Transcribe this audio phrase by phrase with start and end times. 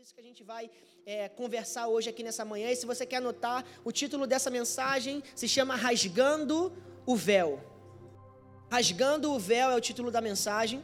[0.00, 0.70] isso que a gente vai
[1.04, 2.70] é, conversar hoje aqui nessa manhã.
[2.70, 6.72] E se você quer anotar, o título dessa mensagem se chama Rasgando
[7.04, 7.62] o Véu.
[8.70, 10.82] Rasgando o Véu é o título da mensagem.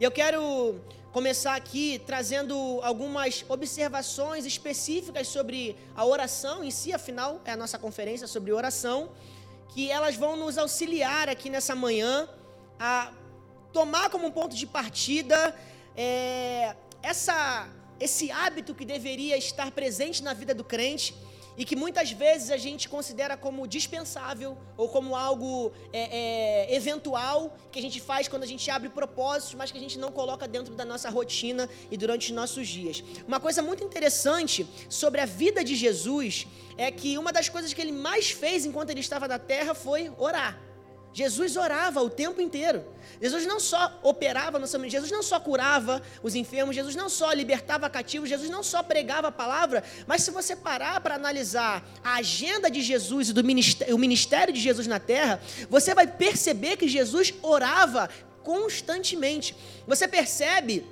[0.00, 0.80] E eu quero
[1.12, 7.78] começar aqui trazendo algumas observações específicas sobre a oração em si, afinal, é a nossa
[7.78, 9.12] conferência sobre oração,
[9.68, 12.28] que elas vão nos auxiliar aqui nessa manhã
[12.80, 13.12] a
[13.72, 15.54] tomar como ponto de partida
[15.96, 16.74] é,
[17.06, 21.14] essa esse hábito que deveria estar presente na vida do crente
[21.56, 27.56] e que muitas vezes a gente considera como dispensável ou como algo é, é, eventual
[27.72, 30.46] que a gente faz quando a gente abre propósitos, mas que a gente não coloca
[30.46, 33.02] dentro da nossa rotina e durante os nossos dias.
[33.26, 37.80] Uma coisa muito interessante sobre a vida de Jesus é que uma das coisas que
[37.80, 40.65] ele mais fez enquanto ele estava na terra foi orar.
[41.16, 42.84] Jesus orava o tempo inteiro.
[43.22, 47.32] Jesus não só operava no seu Jesus não só curava os enfermos, Jesus não só
[47.32, 52.16] libertava cativos, Jesus não só pregava a palavra, mas se você parar para analisar a
[52.16, 55.40] agenda de Jesus e do ministério, o ministério de Jesus na terra,
[55.70, 58.10] você vai perceber que Jesus orava
[58.42, 59.56] constantemente.
[59.86, 60.84] Você percebe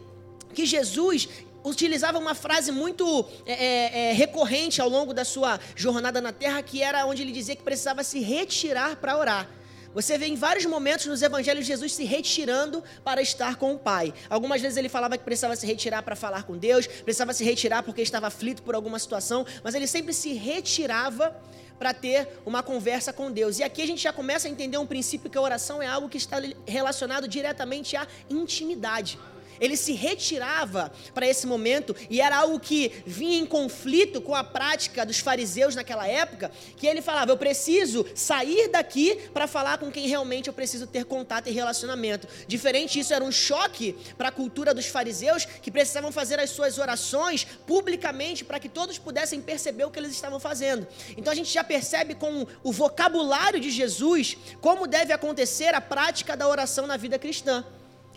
[0.55, 1.29] que Jesus
[1.63, 6.63] utilizava uma frase muito é, é, é recorrente ao longo da sua jornada na terra,
[6.63, 9.64] que era onde ele dizia que precisava se retirar para orar.
[9.95, 14.13] Você vê em vários momentos nos evangelhos Jesus se retirando para estar com o Pai.
[14.29, 17.85] Algumas vezes ele falava que precisava se retirar para falar com Deus, precisava se retirar
[17.85, 21.35] porque estava aflito por alguma situação, mas ele sempre se retirava
[21.79, 23.59] para ter uma conversa com Deus.
[23.59, 26.09] E aqui a gente já começa a entender um princípio que a oração é algo
[26.09, 29.19] que está relacionado diretamente à intimidade.
[29.61, 34.45] Ele se retirava para esse momento e era algo que vinha em conflito com a
[34.45, 39.91] prática dos fariseus naquela época, que ele falava: "Eu preciso sair daqui para falar com
[39.91, 42.27] quem realmente eu preciso ter contato e relacionamento".
[42.47, 46.79] Diferente isso era um choque para a cultura dos fariseus, que precisavam fazer as suas
[46.79, 50.87] orações publicamente para que todos pudessem perceber o que eles estavam fazendo.
[51.17, 56.37] Então a gente já percebe com o vocabulário de Jesus como deve acontecer a prática
[56.37, 57.65] da oração na vida cristã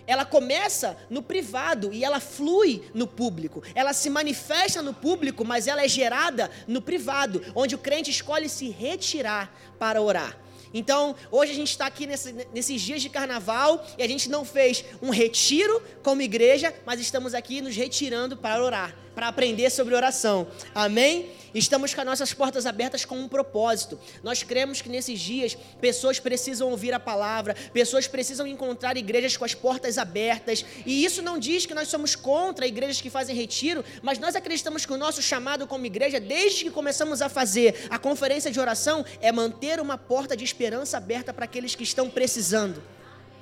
[0.07, 3.61] ela começa no privado e ela flui no público.
[3.75, 8.47] Ela se manifesta no público, mas ela é gerada no privado, onde o crente escolhe
[8.47, 10.37] se retirar para orar.
[10.73, 14.43] Então, hoje a gente está aqui nesse, nesses dias de carnaval e a gente não
[14.43, 19.95] fez um retiro como igreja, mas estamos aqui nos retirando para orar, para aprender sobre
[19.95, 20.45] oração.
[20.75, 21.31] Amém?
[21.51, 23.99] Estamos com as nossas portas abertas com um propósito.
[24.21, 29.43] Nós cremos que nesses dias pessoas precisam ouvir a palavra, pessoas precisam encontrar igrejas com
[29.43, 30.63] as portas abertas.
[30.85, 34.85] E isso não diz que nós somos contra igrejas que fazem retiro, mas nós acreditamos
[34.85, 39.03] que o nosso chamado como igreja, desde que começamos a fazer a conferência de oração,
[39.19, 42.83] é manter uma porta de esperança aberta para aqueles que estão precisando.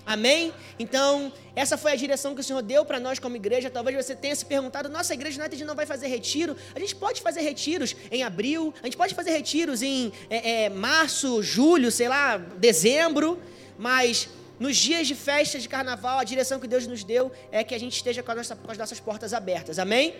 [0.05, 0.53] Amém?
[0.77, 3.71] Então, essa foi a direção que o Senhor deu para nós como igreja.
[3.71, 6.55] Talvez você tenha se perguntado: nossa igreja United não vai fazer retiro?
[6.75, 10.69] A gente pode fazer retiros em abril, a gente pode fazer retiros em é, é,
[10.69, 13.41] março, julho, sei lá, dezembro,
[13.79, 14.29] mas
[14.59, 17.79] nos dias de festa de carnaval, a direção que Deus nos deu é que a
[17.79, 19.79] gente esteja com, nossa, com as nossas portas abertas.
[19.79, 20.13] Amém?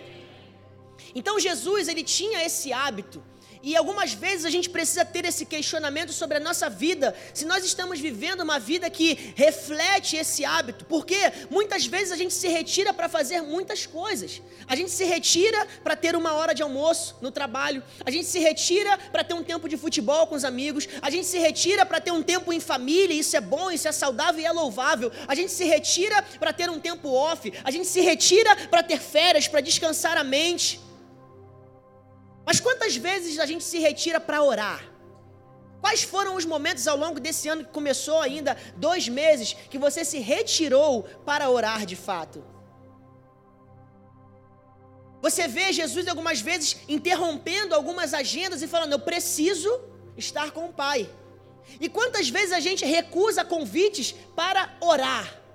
[1.14, 3.22] Então, Jesus, ele tinha esse hábito
[3.66, 7.64] e algumas vezes a gente precisa ter esse questionamento sobre a nossa vida, se nós
[7.64, 11.16] estamos vivendo uma vida que reflete esse hábito, porque
[11.50, 14.40] muitas vezes a gente se retira para fazer muitas coisas.
[14.68, 18.38] A gente se retira para ter uma hora de almoço no trabalho, a gente se
[18.38, 22.00] retira para ter um tempo de futebol com os amigos, a gente se retira para
[22.00, 25.10] ter um tempo em família, isso é bom, isso é saudável e é louvável.
[25.26, 29.00] A gente se retira para ter um tempo off, a gente se retira para ter
[29.00, 30.85] férias, para descansar a mente.
[32.46, 34.82] Mas quantas vezes a gente se retira para orar?
[35.80, 40.04] Quais foram os momentos ao longo desse ano que começou ainda dois meses que você
[40.04, 42.44] se retirou para orar de fato?
[45.20, 49.80] Você vê Jesus algumas vezes interrompendo algumas agendas e falando: Eu preciso
[50.16, 51.10] estar com o Pai.
[51.80, 55.45] E quantas vezes a gente recusa convites para orar?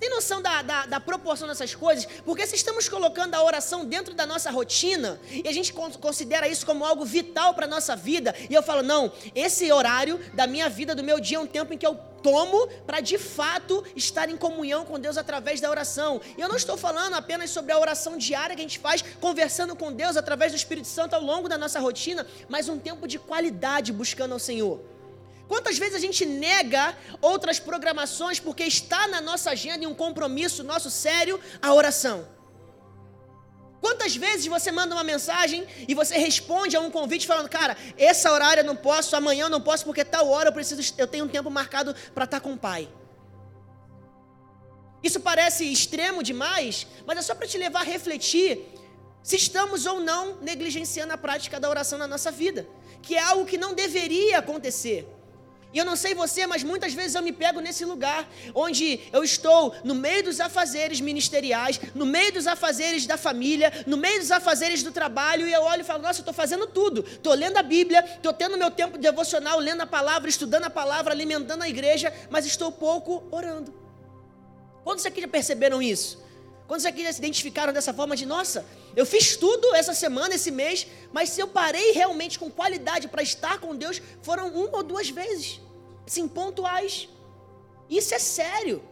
[0.00, 2.06] Tem noção da, da, da, proporção dessas coisas?
[2.24, 6.64] Porque se estamos colocando a oração dentro da nossa rotina e a gente considera isso
[6.64, 10.70] como algo vital para a nossa vida, e eu falo, não, esse horário da minha
[10.70, 14.30] vida, do meu dia, é um tempo em que eu tomo para de fato estar
[14.30, 16.18] em comunhão com Deus através da oração.
[16.36, 19.76] E eu não estou falando apenas sobre a oração diária que a gente faz conversando
[19.76, 23.18] com Deus através do Espírito Santo ao longo da nossa rotina, mas um tempo de
[23.18, 24.89] qualidade buscando ao Senhor.
[25.50, 30.62] Quantas vezes a gente nega outras programações porque está na nossa agenda e um compromisso
[30.62, 32.16] nosso sério a oração?
[33.80, 38.30] Quantas vezes você manda uma mensagem e você responde a um convite falando, cara, essa
[38.30, 41.24] horário eu não posso, amanhã eu não posso porque tal hora eu preciso, eu tenho
[41.24, 42.88] um tempo marcado para estar com o pai.
[45.02, 48.68] Isso parece extremo demais, mas é só para te levar a refletir
[49.20, 52.68] se estamos ou não negligenciando a prática da oração na nossa vida,
[53.02, 55.16] que é algo que não deveria acontecer.
[55.72, 59.22] E eu não sei você, mas muitas vezes eu me pego nesse lugar onde eu
[59.22, 64.32] estou no meio dos afazeres ministeriais, no meio dos afazeres da família, no meio dos
[64.32, 67.04] afazeres do trabalho, e eu olho e falo: Nossa, eu estou fazendo tudo.
[67.06, 71.12] Estou lendo a Bíblia, estou tendo meu tempo devocional, lendo a palavra, estudando a palavra,
[71.12, 73.72] alimentando a igreja, mas estou pouco orando.
[74.82, 76.29] Quantos aqui já perceberam isso?
[76.70, 78.64] Quantos aqui já se identificaram dessa forma de, nossa,
[78.94, 83.24] eu fiz tudo essa semana, esse mês, mas se eu parei realmente com qualidade para
[83.24, 85.60] estar com Deus, foram uma ou duas vezes,
[86.06, 87.08] sim, pontuais.
[87.98, 88.84] Isso é sério.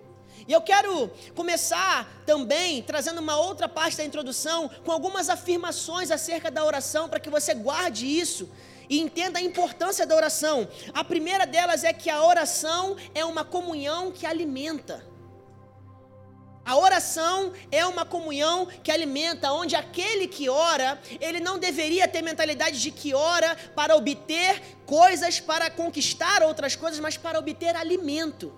[0.48, 6.50] E eu quero começar também trazendo uma outra parte da introdução com algumas afirmações acerca
[6.50, 8.50] da oração para que você guarde isso
[8.88, 10.66] e entenda a importância da oração.
[10.92, 15.07] A primeira delas é que a oração é uma comunhão que alimenta.
[16.68, 22.20] A oração é uma comunhão que alimenta, onde aquele que ora, ele não deveria ter
[22.20, 28.52] mentalidade de que ora para obter coisas, para conquistar outras coisas, mas para obter alimento.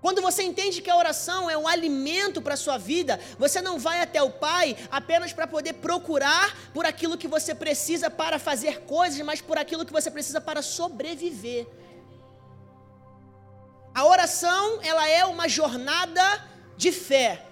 [0.00, 3.78] Quando você entende que a oração é um alimento para a sua vida, você não
[3.78, 8.80] vai até o Pai apenas para poder procurar por aquilo que você precisa para fazer
[8.80, 11.68] coisas, mas por aquilo que você precisa para sobreviver.
[13.94, 16.44] A oração, ela é uma jornada
[16.76, 17.44] de fé.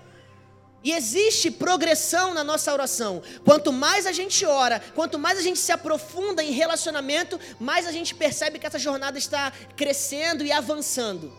[0.84, 3.20] E existe progressão na nossa oração.
[3.44, 7.92] Quanto mais a gente ora, quanto mais a gente se aprofunda em relacionamento, mais a
[7.92, 11.32] gente percebe que essa jornada está crescendo e avançando.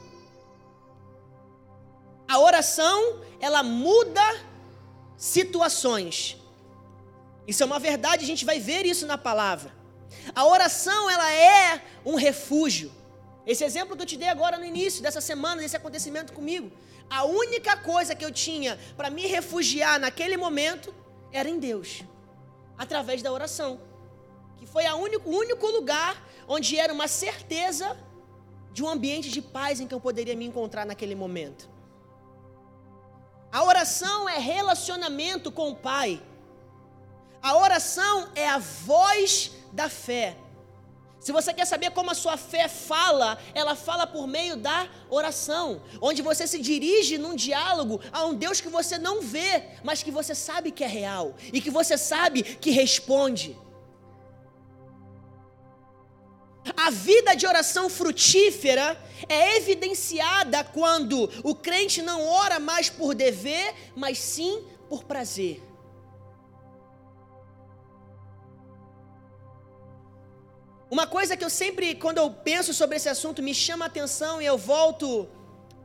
[2.28, 4.22] A oração, ela muda
[5.16, 6.36] situações.
[7.48, 9.72] Isso é uma verdade, a gente vai ver isso na palavra.
[10.36, 12.92] A oração, ela é um refúgio.
[13.52, 16.70] Esse exemplo que eu te dei agora no início dessa semana, desse acontecimento comigo,
[17.10, 20.94] a única coisa que eu tinha para me refugiar naquele momento
[21.32, 22.04] era em Deus,
[22.78, 23.80] através da oração,
[24.58, 27.98] que foi único, o único lugar onde era uma certeza
[28.74, 31.70] de um ambiente de paz em que eu poderia me encontrar naquele momento.
[33.50, 36.22] A oração é relacionamento com o Pai.
[37.42, 40.38] A oração é a voz da fé.
[41.28, 45.82] Se você quer saber como a sua fé fala, ela fala por meio da oração,
[46.02, 50.10] onde você se dirige num diálogo a um Deus que você não vê, mas que
[50.10, 53.58] você sabe que é real e que você sabe que responde.
[56.78, 58.98] A vida de oração frutífera
[59.28, 65.67] é evidenciada quando o crente não ora mais por dever, mas sim por prazer.
[70.90, 74.42] Uma coisa que eu sempre, quando eu penso sobre esse assunto, me chama a atenção
[74.42, 75.28] e eu volto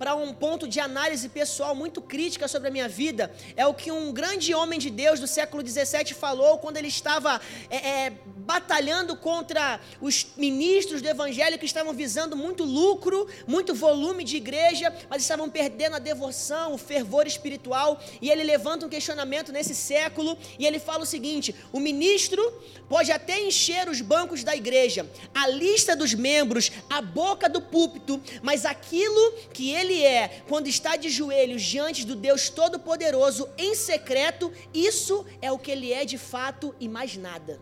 [0.02, 3.92] para um ponto de análise pessoal muito crítica sobre a minha vida é o que
[3.92, 7.40] um grande homem de Deus do século 17 falou quando ele estava
[7.70, 14.24] é, é, batalhando contra os ministros do evangelho que estavam visando muito lucro, muito volume
[14.24, 18.02] de igreja, mas estavam perdendo a devoção, o fervor espiritual.
[18.20, 22.42] E ele levanta um questionamento nesse século e ele fala o seguinte: o ministro
[22.88, 28.20] pode até encher os bancos da igreja, a lista dos membros, a boca do púlpito,
[28.42, 33.74] mas aquilo que ele ele é quando está de joelhos diante do Deus Todo-Poderoso em
[33.74, 37.60] secreto, isso é o que ele é de fato e mais nada.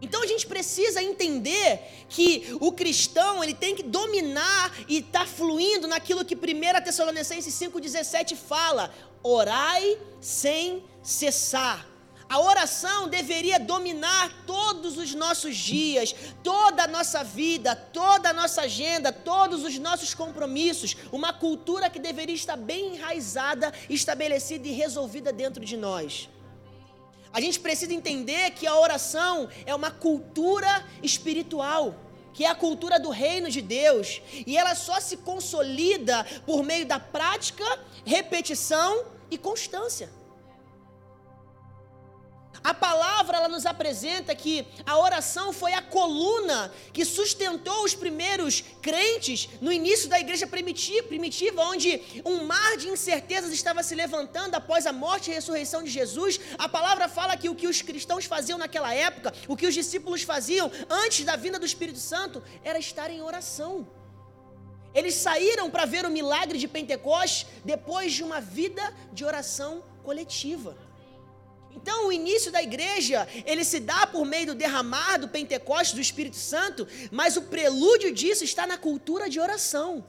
[0.00, 5.26] Então a gente precisa entender que o cristão ele tem que dominar e estar tá
[5.26, 6.38] fluindo naquilo que 1
[6.84, 11.93] Tessalonicenses 5,17 fala: orai sem cessar.
[12.34, 16.12] A oração deveria dominar todos os nossos dias,
[16.42, 20.96] toda a nossa vida, toda a nossa agenda, todos os nossos compromissos.
[21.12, 26.28] Uma cultura que deveria estar bem enraizada, estabelecida e resolvida dentro de nós.
[27.32, 31.94] A gente precisa entender que a oração é uma cultura espiritual
[32.32, 36.84] que é a cultura do reino de Deus, e ela só se consolida por meio
[36.84, 37.64] da prática,
[38.04, 40.10] repetição e constância.
[42.64, 48.64] A palavra ela nos apresenta que a oração foi a coluna que sustentou os primeiros
[48.80, 54.86] crentes no início da igreja primitiva, onde um mar de incertezas estava se levantando após
[54.86, 56.40] a morte e ressurreição de Jesus.
[56.56, 60.22] A palavra fala que o que os cristãos faziam naquela época, o que os discípulos
[60.22, 63.86] faziam antes da vinda do Espírito Santo, era estar em oração.
[64.94, 70.83] Eles saíram para ver o milagre de Pentecostes depois de uma vida de oração coletiva.
[71.76, 76.00] Então, o início da igreja, ele se dá por meio do derramar do Pentecostes do
[76.00, 80.04] Espírito Santo, mas o prelúdio disso está na cultura de oração.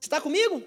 [0.00, 0.62] Está comigo?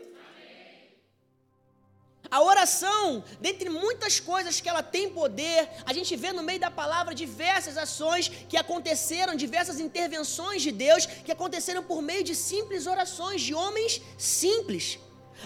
[2.35, 6.71] A oração, dentre muitas coisas que ela tem poder, a gente vê no meio da
[6.71, 12.87] palavra diversas ações que aconteceram, diversas intervenções de Deus que aconteceram por meio de simples
[12.87, 14.97] orações de homens simples.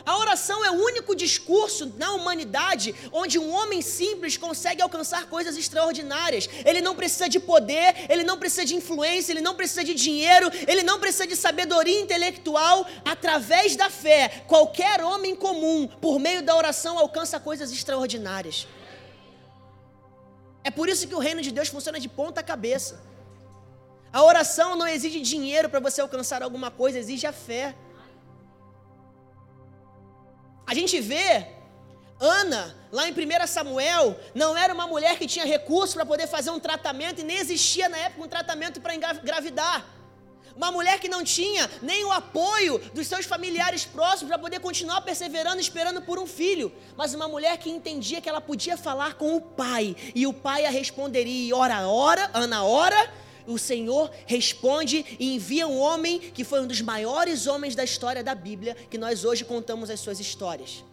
[0.06, 5.58] A oração é o único discurso na humanidade onde um homem simples consegue alcançar coisas
[5.58, 6.50] extraordinárias.
[6.66, 10.52] Ele não precisa de poder, ele não precisa de influência, ele não precisa de dinheiro,
[10.68, 12.86] ele não precisa de sabedoria intelectual.
[13.04, 18.68] Através da fé, qualquer homem comum, por meio da oração, alcança coisas extraordinárias.
[20.64, 23.02] É por isso que o reino de Deus funciona de ponta cabeça.
[24.12, 27.76] A oração não exige dinheiro para você alcançar alguma coisa, exige a fé.
[30.68, 31.48] A gente vê
[32.20, 36.50] Ana, lá em 1 Samuel, não era uma mulher que tinha recursos para poder fazer
[36.50, 39.86] um tratamento e nem existia na época um tratamento para engravidar.
[40.54, 45.02] Uma mulher que não tinha nem o apoio dos seus familiares próximos para poder continuar
[45.02, 46.74] perseverando, esperando por um filho.
[46.98, 50.66] Mas uma mulher que entendia que ela podia falar com o pai e o pai
[50.66, 53.10] a responderia: ora, ora, Ana, ora
[53.48, 58.24] o Senhor responde e envia um homem que foi um dos maiores homens da história
[58.24, 60.84] da Bíblia, que nós hoje contamos as suas histórias.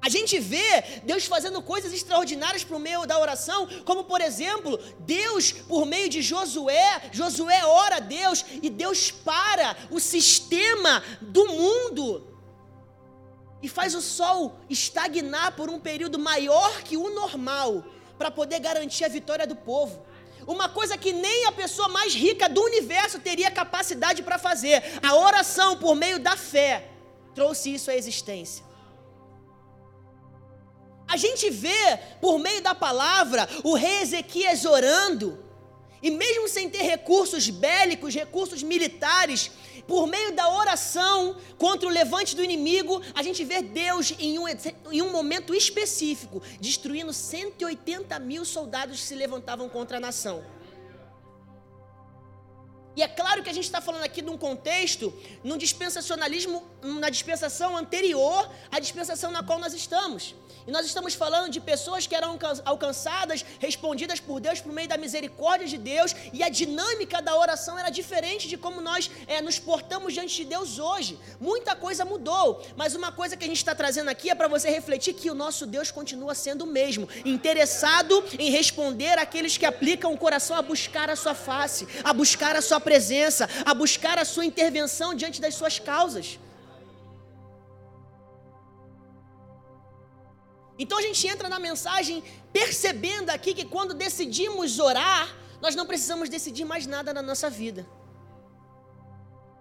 [0.00, 5.50] A gente vê Deus fazendo coisas extraordinárias por meio da oração, como por exemplo, Deus,
[5.50, 12.28] por meio de Josué, Josué ora a Deus e Deus para o sistema do mundo
[13.60, 17.84] e faz o sol estagnar por um período maior que o normal,
[18.16, 20.06] para poder garantir a vitória do povo
[20.48, 24.82] uma coisa que nem a pessoa mais rica do universo teria capacidade para fazer.
[25.02, 26.88] A oração por meio da fé
[27.34, 28.64] trouxe isso à existência.
[31.06, 35.38] A gente vê por meio da palavra o rei Ezequias orando,
[36.02, 39.50] e mesmo sem ter recursos bélicos, recursos militares,
[39.86, 44.46] por meio da oração contra o levante do inimigo, a gente vê Deus em um,
[44.90, 50.44] em um momento específico, destruindo 180 mil soldados que se levantavam contra a nação.
[52.98, 57.08] E é claro que a gente está falando aqui de um contexto, num dispensacionalismo, na
[57.08, 60.34] dispensação anterior à dispensação na qual nós estamos.
[60.68, 64.98] E nós estamos falando de pessoas que eram alcançadas, respondidas por Deus por meio da
[64.98, 69.58] misericórdia de Deus, e a dinâmica da oração era diferente de como nós é, nos
[69.58, 71.18] portamos diante de Deus hoje.
[71.40, 74.68] Muita coisa mudou, mas uma coisa que a gente está trazendo aqui é para você
[74.68, 80.12] refletir que o nosso Deus continua sendo o mesmo, interessado em responder àqueles que aplicam
[80.12, 84.24] o coração a buscar a sua face, a buscar a sua presença, a buscar a
[84.26, 86.38] sua intervenção diante das suas causas.
[90.78, 96.28] Então a gente entra na mensagem percebendo aqui que quando decidimos orar, nós não precisamos
[96.28, 97.86] decidir mais nada na nossa vida.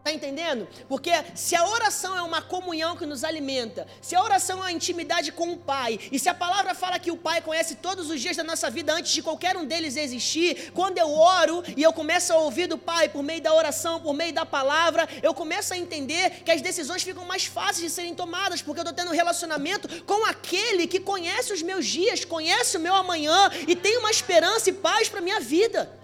[0.07, 0.65] Está entendendo?
[0.87, 4.71] Porque se a oração é uma comunhão que nos alimenta, se a oração é uma
[4.71, 8.21] intimidade com o Pai, e se a palavra fala que o Pai conhece todos os
[8.21, 11.91] dias da nossa vida antes de qualquer um deles existir, quando eu oro e eu
[11.91, 15.73] começo a ouvir do Pai por meio da oração, por meio da palavra, eu começo
[15.73, 19.11] a entender que as decisões ficam mais fáceis de serem tomadas, porque eu estou tendo
[19.11, 23.97] um relacionamento com aquele que conhece os meus dias, conhece o meu amanhã e tem
[23.97, 25.97] uma esperança e paz para a minha vida.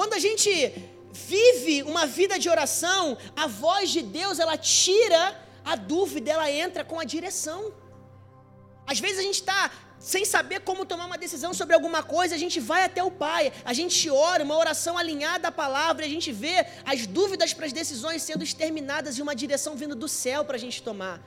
[0.00, 0.50] Quando a gente
[1.12, 6.82] vive uma vida de oração, a voz de Deus, ela tira a dúvida, ela entra
[6.82, 7.70] com a direção.
[8.86, 12.38] Às vezes a gente está sem saber como tomar uma decisão sobre alguma coisa, a
[12.38, 16.32] gente vai até o Pai, a gente ora, uma oração alinhada à palavra, a gente
[16.32, 20.56] vê as dúvidas para as decisões sendo exterminadas e uma direção vindo do céu para
[20.56, 21.20] a gente tomar.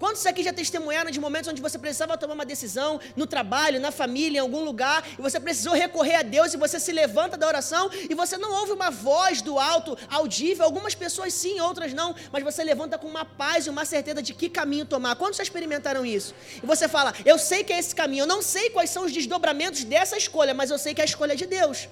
[0.00, 3.92] Quantos aqui já testemunharam de momentos onde você precisava tomar uma decisão no trabalho, na
[3.92, 7.46] família, em algum lugar, e você precisou recorrer a Deus e você se levanta da
[7.46, 10.64] oração e você não ouve uma voz do alto audível?
[10.64, 14.32] Algumas pessoas sim, outras não, mas você levanta com uma paz e uma certeza de
[14.32, 15.16] que caminho tomar.
[15.16, 16.34] Quantos já experimentaram isso?
[16.62, 19.12] E você fala: Eu sei que é esse caminho, eu não sei quais são os
[19.12, 21.90] desdobramentos dessa escolha, mas eu sei que é a escolha de Deus.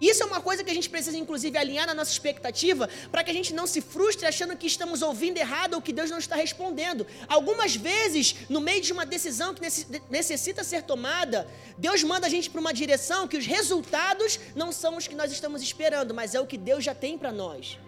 [0.00, 3.30] Isso é uma coisa que a gente precisa, inclusive, alinhar na nossa expectativa, para que
[3.30, 6.36] a gente não se frustre achando que estamos ouvindo errado ou que Deus não está
[6.36, 7.06] respondendo.
[7.26, 9.62] Algumas vezes, no meio de uma decisão que
[10.08, 14.96] necessita ser tomada, Deus manda a gente para uma direção que os resultados não são
[14.96, 17.78] os que nós estamos esperando, mas é o que Deus já tem para nós.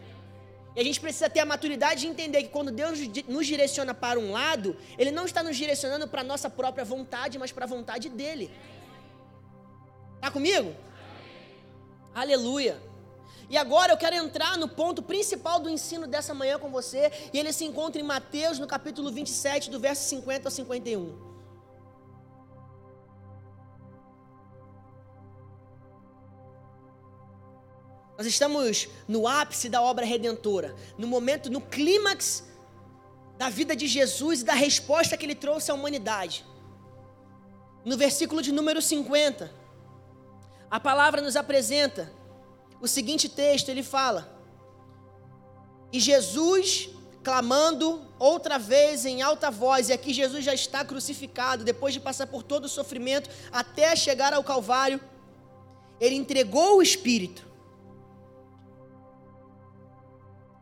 [0.74, 2.98] E a gente precisa ter a maturidade de entender que quando Deus
[3.28, 7.38] nos direciona para um lado, Ele não está nos direcionando para a nossa própria vontade,
[7.38, 8.50] mas para a vontade dEle.
[10.16, 10.74] Está comigo?
[12.14, 12.80] Aleluia.
[13.48, 17.38] E agora eu quero entrar no ponto principal do ensino dessa manhã com você, e
[17.38, 21.30] ele se encontra em Mateus, no capítulo 27, do verso 50 ao 51.
[28.16, 32.44] Nós estamos no ápice da obra redentora, no momento, no clímax
[33.38, 36.44] da vida de Jesus e da resposta que ele trouxe à humanidade.
[37.82, 39.59] No versículo de número 50,
[40.70, 42.12] a palavra nos apresenta
[42.80, 44.40] o seguinte texto: ele fala,
[45.92, 46.90] e Jesus
[47.22, 52.26] clamando outra vez em alta voz, e aqui Jesus já está crucificado, depois de passar
[52.26, 55.00] por todo o sofrimento até chegar ao Calvário,
[56.00, 57.46] ele entregou o Espírito.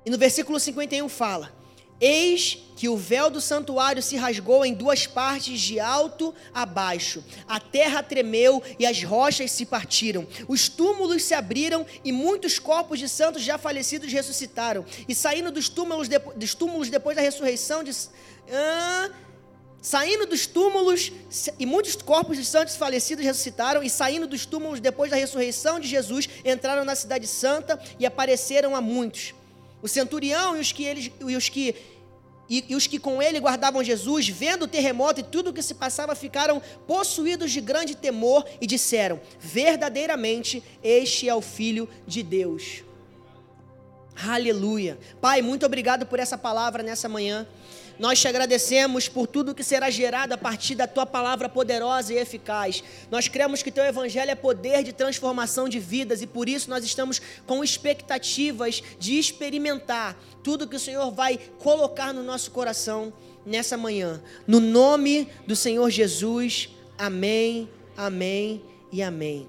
[0.05, 1.53] E no versículo 51 fala:
[2.01, 7.25] Eis que o véu do santuário se rasgou em duas partes, de alto a baixo.
[7.49, 10.25] A terra tremeu e as rochas se partiram.
[10.47, 14.85] Os túmulos se abriram e muitos corpos de santos já falecidos ressuscitaram.
[15.09, 17.91] E saindo dos túmulos, de, dos túmulos depois da ressurreição de.
[18.53, 19.11] Ah,
[19.83, 21.11] saindo dos túmulos,
[21.59, 25.89] e muitos corpos de santos falecidos ressuscitaram, e saindo dos túmulos depois da ressurreição de
[25.89, 29.35] Jesus, entraram na cidade santa e apareceram a muitos.
[29.81, 31.75] O centurião e os que, eles, e os que
[32.49, 35.61] e, e, os que com ele guardavam Jesus, vendo o terremoto e tudo o que
[35.61, 42.23] se passava, ficaram possuídos de grande temor e disseram: Verdadeiramente, este é o Filho de
[42.23, 42.83] Deus.
[44.27, 44.99] Aleluia.
[45.21, 47.47] Pai, muito obrigado por essa palavra nessa manhã.
[47.99, 52.19] Nós te agradecemos por tudo que será gerado a partir da tua palavra poderosa e
[52.19, 52.83] eficaz.
[53.11, 56.85] Nós cremos que teu evangelho é poder de transformação de vidas e por isso nós
[56.85, 63.13] estamos com expectativas de experimentar tudo que o Senhor vai colocar no nosso coração
[63.45, 64.23] nessa manhã.
[64.47, 66.69] No nome do Senhor Jesus.
[66.97, 67.69] Amém.
[67.97, 68.63] Amém
[68.93, 69.49] e amém.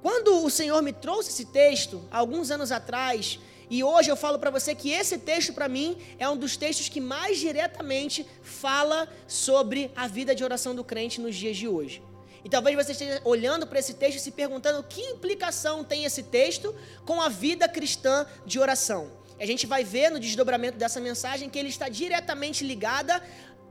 [0.00, 3.40] Quando o Senhor me trouxe esse texto, alguns anos atrás,
[3.70, 6.88] e hoje eu falo para você que esse texto, para mim, é um dos textos
[6.88, 12.02] que mais diretamente fala sobre a vida de oração do crente nos dias de hoje.
[12.44, 16.24] E talvez você esteja olhando para esse texto e se perguntando que implicação tem esse
[16.24, 16.74] texto
[17.06, 19.10] com a vida cristã de oração.
[19.40, 23.22] A gente vai ver no desdobramento dessa mensagem que ele está diretamente ligada,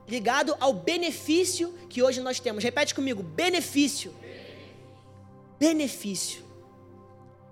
[0.07, 2.63] ligado ao benefício que hoje nós temos.
[2.63, 4.13] Repete comigo: benefício.
[5.59, 6.43] Benefício.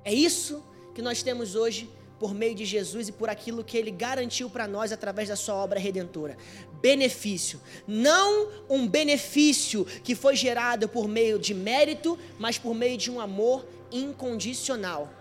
[0.03, 0.63] É isso
[0.95, 1.87] que nós temos hoje
[2.21, 5.55] por meio de Jesus e por aquilo que ele garantiu para nós através da sua
[5.55, 6.37] obra redentora.
[6.79, 7.59] Benefício.
[7.87, 13.19] Não um benefício que foi gerado por meio de mérito, mas por meio de um
[13.19, 15.11] amor incondicional.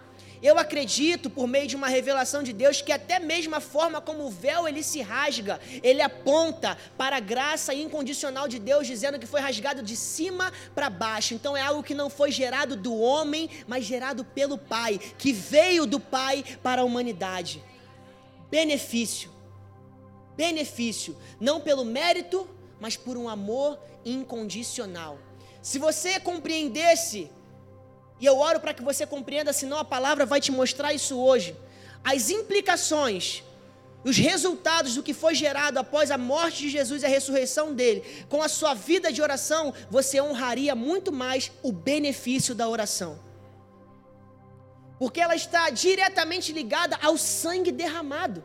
[0.43, 4.25] Eu acredito, por meio de uma revelação de Deus, que até mesmo a forma como
[4.25, 9.27] o véu ele se rasga, ele aponta para a graça incondicional de Deus, dizendo que
[9.27, 11.35] foi rasgado de cima para baixo.
[11.35, 15.85] Então é algo que não foi gerado do homem, mas gerado pelo Pai, que veio
[15.85, 17.63] do Pai para a humanidade.
[18.51, 19.31] Benefício.
[20.37, 22.49] Benefício, não pelo mérito,
[22.81, 25.19] mas por um amor incondicional.
[25.61, 27.31] Se você compreendesse
[28.21, 31.57] e eu oro para que você compreenda, senão a palavra vai te mostrar isso hoje.
[32.05, 33.43] As implicações,
[34.05, 38.05] os resultados do que foi gerado após a morte de Jesus e a ressurreição dele,
[38.29, 43.19] com a sua vida de oração, você honraria muito mais o benefício da oração.
[44.99, 48.45] Porque ela está diretamente ligada ao sangue derramado.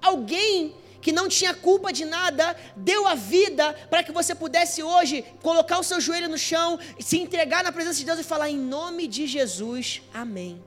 [0.00, 5.24] Alguém que não tinha culpa de nada, deu a vida para que você pudesse hoje
[5.42, 8.58] colocar o seu joelho no chão, se entregar na presença de Deus e falar em
[8.58, 10.62] nome de Jesus, amém.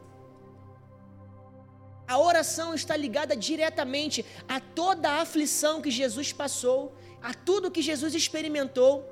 [2.07, 7.81] A oração está ligada diretamente a toda a aflição que Jesus passou, a tudo que
[7.81, 9.09] Jesus experimentou,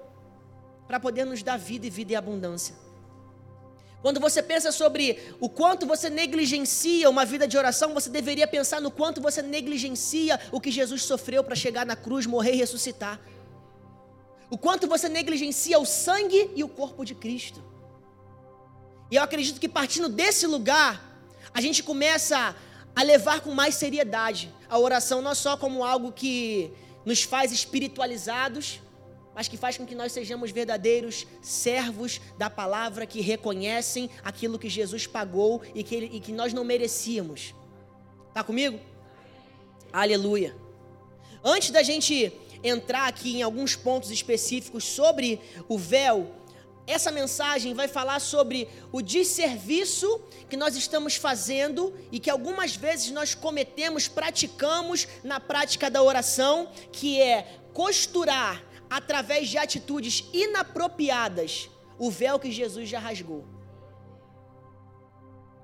[0.87, 2.75] para poder nos dar vida e vida e abundância.
[4.01, 8.81] Quando você pensa sobre o quanto você negligencia uma vida de oração, você deveria pensar
[8.81, 13.19] no quanto você negligencia o que Jesus sofreu para chegar na cruz, morrer e ressuscitar.
[14.49, 17.63] O quanto você negligencia o sangue e o corpo de Cristo.
[19.11, 20.91] E eu acredito que partindo desse lugar,
[21.53, 22.55] a gente começa
[22.95, 26.71] a levar com mais seriedade a oração, não só como algo que
[27.05, 28.81] nos faz espiritualizados,
[29.33, 34.69] mas que faz com que nós sejamos verdadeiros servos da palavra que reconhecem aquilo que
[34.69, 37.53] Jesus pagou e que, ele, e que nós não merecíamos.
[38.27, 38.79] Está comigo?
[39.91, 40.55] Aleluia.
[41.43, 42.31] Antes da gente
[42.63, 46.35] entrar aqui em alguns pontos específicos sobre o véu,
[46.85, 53.11] essa mensagem vai falar sobre o desserviço que nós estamos fazendo e que algumas vezes
[53.11, 62.11] nós cometemos, praticamos na prática da oração, que é costurar através de atitudes inapropriadas, o
[62.11, 63.45] véu que Jesus já rasgou.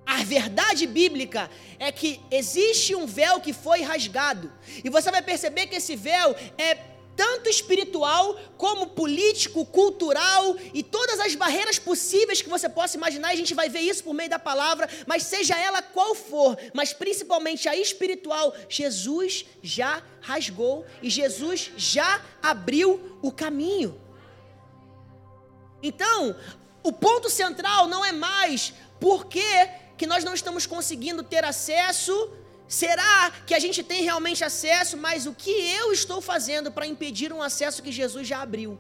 [0.06, 4.50] A verdade bíblica é que existe um véu que foi rasgado.
[4.82, 6.97] E você vai perceber que esse véu é
[7.48, 13.30] tanto espiritual como político, cultural e todas as barreiras possíveis que você possa imaginar.
[13.30, 16.94] A gente vai ver isso por meio da palavra, mas seja ela qual for, mas
[16.94, 24.00] principalmente a espiritual, Jesus já rasgou e Jesus já abriu o caminho.
[25.82, 26.36] Então,
[26.84, 32.30] o ponto central não é mais por que que nós não estamos conseguindo ter acesso?
[32.68, 34.98] Será que a gente tem realmente acesso?
[34.98, 38.78] Mas o que eu estou fazendo para impedir um acesso que Jesus já abriu?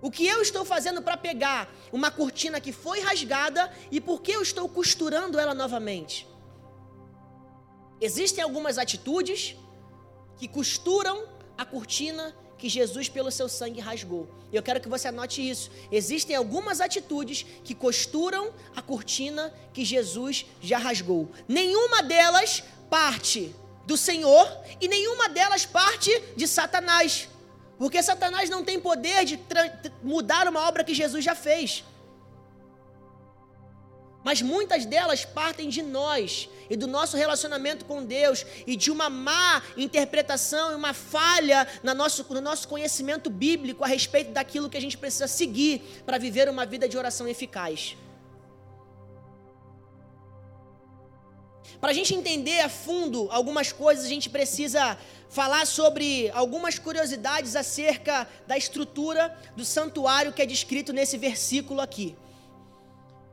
[0.00, 4.32] O que eu estou fazendo para pegar uma cortina que foi rasgada e por que
[4.32, 6.26] eu estou costurando ela novamente?
[8.00, 9.54] Existem algumas atitudes
[10.38, 14.28] que costuram a cortina que Jesus, pelo seu sangue, rasgou.
[14.52, 15.70] Eu quero que você anote isso.
[15.90, 21.28] Existem algumas atitudes que costuram a cortina que Jesus já rasgou.
[21.48, 23.54] Nenhuma delas parte
[23.86, 24.46] do Senhor
[24.78, 27.28] e nenhuma delas parte de Satanás.
[27.78, 29.40] Porque Satanás não tem poder de
[30.02, 31.82] mudar uma obra que Jesus já fez.
[34.22, 39.08] Mas muitas delas partem de nós e do nosso relacionamento com Deus e de uma
[39.08, 44.76] má interpretação e uma falha no nosso, no nosso conhecimento bíblico a respeito daquilo que
[44.76, 47.96] a gente precisa seguir para viver uma vida de oração eficaz.
[51.80, 54.98] Para a gente entender a fundo algumas coisas, a gente precisa
[55.30, 62.14] falar sobre algumas curiosidades acerca da estrutura do santuário que é descrito nesse versículo aqui.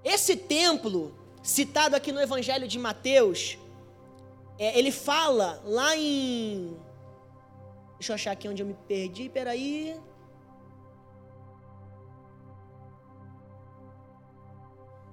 [0.03, 3.57] Esse templo, citado aqui no Evangelho de Mateus,
[4.59, 6.75] é, ele fala lá em.
[7.99, 9.99] Deixa eu achar aqui onde eu me perdi, peraí.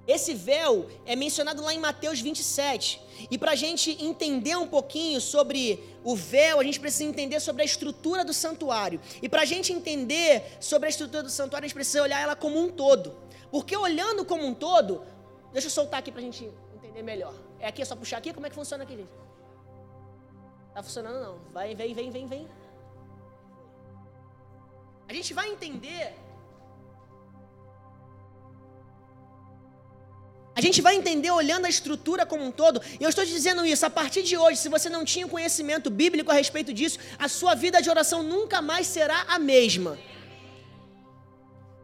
[0.07, 3.01] Esse véu é mencionado lá em Mateus 27.
[3.31, 7.63] E para a gente entender um pouquinho sobre o véu, a gente precisa entender sobre
[7.63, 9.01] a estrutura do santuário.
[9.23, 12.37] E para a gente entender sobre a estrutura do santuário, a gente precisa olhar ela
[12.37, 13.15] como um todo.
[13.55, 14.93] Porque olhando como um todo,
[15.53, 16.43] deixa eu soltar aqui para a gente
[16.77, 17.33] entender melhor.
[17.61, 18.33] É aqui, é só puxar aqui?
[18.33, 19.13] Como é que funciona aqui, gente?
[20.75, 21.39] Tá funcionando não.
[21.53, 22.49] Vai, vem, vem, vem, vem.
[25.09, 26.17] A gente vai entender.
[30.57, 32.83] A gente vai entender olhando a estrutura como um todo.
[32.99, 35.91] E eu estou te dizendo isso, a partir de hoje, se você não tinha conhecimento
[35.91, 39.97] bíblico a respeito disso, a sua vida de oração nunca mais será a mesma.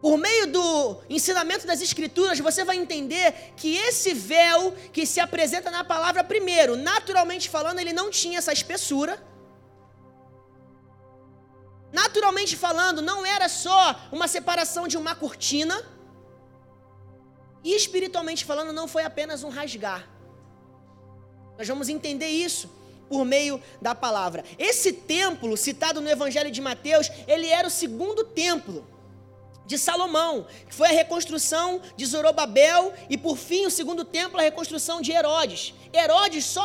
[0.01, 5.71] Por meio do ensinamento das Escrituras, você vai entender que esse véu que se apresenta
[5.71, 9.23] na palavra, primeiro, naturalmente falando, ele não tinha essa espessura.
[11.93, 15.85] Naturalmente falando, não era só uma separação de uma cortina.
[17.63, 20.09] E espiritualmente falando, não foi apenas um rasgar.
[21.59, 22.71] Nós vamos entender isso
[23.07, 24.45] por meio da palavra.
[24.59, 28.87] Esse templo, citado no Evangelho de Mateus, ele era o segundo templo
[29.71, 34.43] de Salomão, que foi a reconstrução de Zorobabel e por fim o segundo templo a
[34.43, 35.73] reconstrução de Herodes.
[35.95, 36.65] Herodes só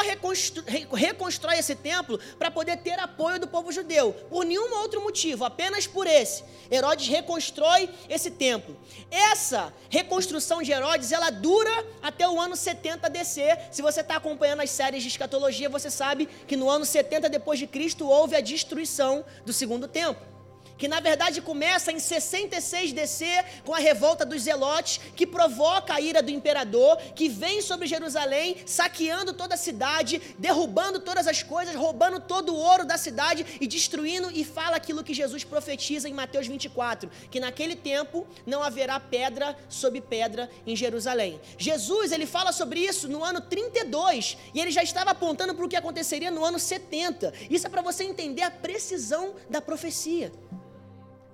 [0.91, 5.86] reconstrói esse templo para poder ter apoio do povo judeu, por nenhum outro motivo, apenas
[5.86, 6.44] por esse.
[6.72, 8.76] Herodes reconstrói esse templo.
[9.12, 13.56] Essa reconstrução de Herodes, ela dura até o ano 70 DC.
[13.72, 17.60] Se você está acompanhando as séries de escatologia, você sabe que no ano 70 depois
[17.60, 20.35] de Cristo houve a destruição do segundo templo
[20.78, 23.26] que na verdade começa em 66 DC
[23.64, 28.58] com a revolta dos zelotes, que provoca a ira do imperador, que vem sobre Jerusalém,
[28.66, 33.68] saqueando toda a cidade, derrubando todas as coisas, roubando todo o ouro da cidade e
[33.68, 39.00] destruindo e fala aquilo que Jesus profetiza em Mateus 24, que naquele tempo não haverá
[39.00, 41.40] pedra sobre pedra em Jerusalém.
[41.58, 45.70] Jesus, ele fala sobre isso no ano 32, e ele já estava apontando para o
[45.70, 47.34] que aconteceria no ano 70.
[47.50, 50.32] Isso é para você entender a precisão da profecia.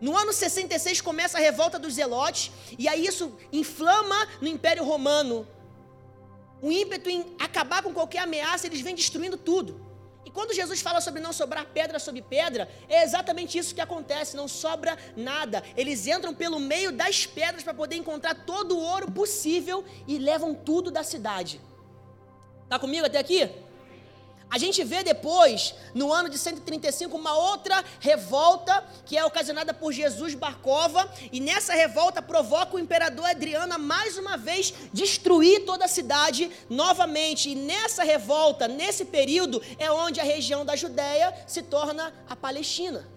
[0.02, 5.48] No ano 66 começa a revolta dos zelotes, e aí isso inflama no Império Romano.
[6.60, 9.80] O ímpeto em acabar com qualquer ameaça, eles vêm destruindo tudo.
[10.26, 14.36] E quando Jesus fala sobre não sobrar pedra sobre pedra, é exatamente isso que acontece,
[14.36, 15.64] não sobra nada.
[15.78, 20.54] Eles entram pelo meio das pedras para poder encontrar todo o ouro possível e levam
[20.54, 21.62] tudo da cidade.
[22.68, 23.50] Tá comigo até aqui?
[24.52, 29.94] A gente vê depois, no ano de 135, uma outra revolta que é ocasionada por
[29.94, 35.86] Jesus Barcova, e nessa revolta provoca o imperador Adriano a mais uma vez destruir toda
[35.86, 37.50] a cidade novamente.
[37.50, 43.08] E nessa revolta, nesse período, é onde a região da Judéia se torna a Palestina.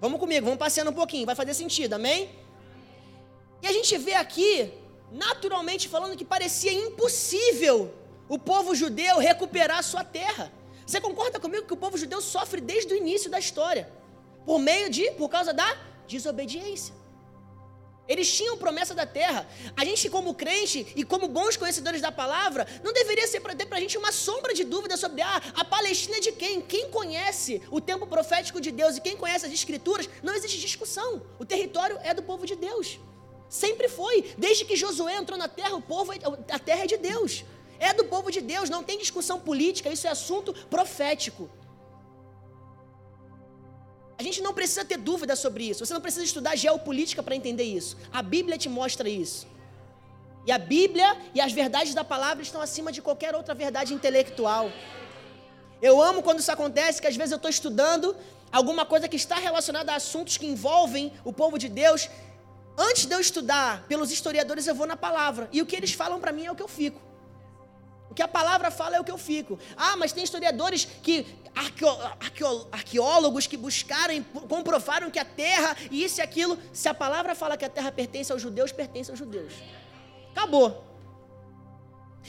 [0.00, 2.30] Vamos comigo, vamos passeando um pouquinho, vai fazer sentido, amém?
[3.60, 4.72] E a gente vê aqui
[5.12, 7.92] naturalmente falando, que parecia impossível
[8.28, 10.52] o povo judeu recuperar sua terra.
[10.86, 13.90] Você concorda comigo que o povo judeu sofre desde o início da história?
[14.44, 16.94] Por meio de, por causa da desobediência.
[18.08, 19.48] Eles tinham promessa da terra.
[19.76, 23.66] A gente, como crente e como bons conhecedores da palavra, não deveria ser para ter
[23.66, 26.60] para a gente uma sombra de dúvida sobre ah, a Palestina é de quem?
[26.60, 31.22] Quem conhece o tempo profético de Deus e quem conhece as Escrituras, não existe discussão.
[31.38, 33.00] O território é do povo de Deus.
[33.48, 34.34] Sempre foi.
[34.38, 36.18] Desde que Josué entrou na terra, o povo, é,
[36.50, 37.44] a terra é de Deus.
[37.78, 38.70] É do povo de Deus.
[38.70, 39.90] Não tem discussão política.
[39.90, 41.50] Isso é assunto profético.
[44.18, 45.84] A gente não precisa ter dúvida sobre isso.
[45.84, 47.96] Você não precisa estudar geopolítica para entender isso.
[48.12, 49.46] A Bíblia te mostra isso.
[50.46, 54.70] E a Bíblia e as verdades da palavra estão acima de qualquer outra verdade intelectual.
[55.82, 58.16] Eu amo quando isso acontece, que às vezes eu estou estudando
[58.50, 62.08] alguma coisa que está relacionada a assuntos que envolvem o povo de Deus.
[62.78, 65.48] Antes de eu estudar pelos historiadores, eu vou na palavra.
[65.52, 67.00] E o que eles falam para mim é o que eu fico.
[68.16, 69.58] Que a palavra fala é o que eu fico.
[69.76, 71.26] Ah, mas tem historiadores que.
[72.72, 76.58] arqueólogos que buscaram comprovaram que a terra e isso e aquilo.
[76.72, 79.52] Se a palavra fala que a terra pertence aos judeus, pertence aos judeus.
[80.32, 80.85] Acabou.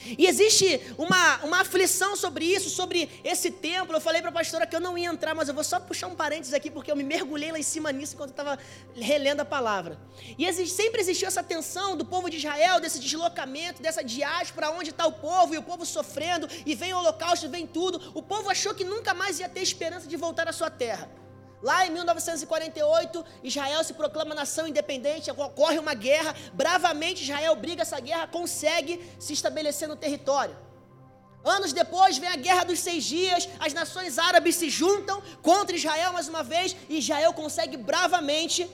[0.06, 3.96] E existe uma, uma aflição sobre isso, sobre esse templo.
[3.96, 6.06] Eu falei para a pastora que eu não ia entrar, mas eu vou só puxar
[6.06, 8.58] um parênteses aqui, porque eu me mergulhei lá em cima nisso enquanto eu estava
[8.94, 9.98] relendo a palavra.
[10.36, 14.90] E existe, sempre existiu essa tensão do povo de Israel, desse deslocamento, dessa diáspora, onde
[14.90, 18.12] está o povo, e o povo sofrendo, e vem o holocausto, vem tudo.
[18.14, 21.08] O povo achou que nunca mais ia ter esperança de voltar à sua terra.
[21.60, 27.98] Lá em 1948, Israel se proclama nação independente, ocorre uma guerra, bravamente Israel briga essa
[27.98, 30.56] guerra, consegue se estabelecer no território.
[31.44, 36.12] Anos depois vem a Guerra dos Seis Dias, as nações árabes se juntam contra Israel
[36.12, 38.70] mais uma vez, e Israel consegue bravamente,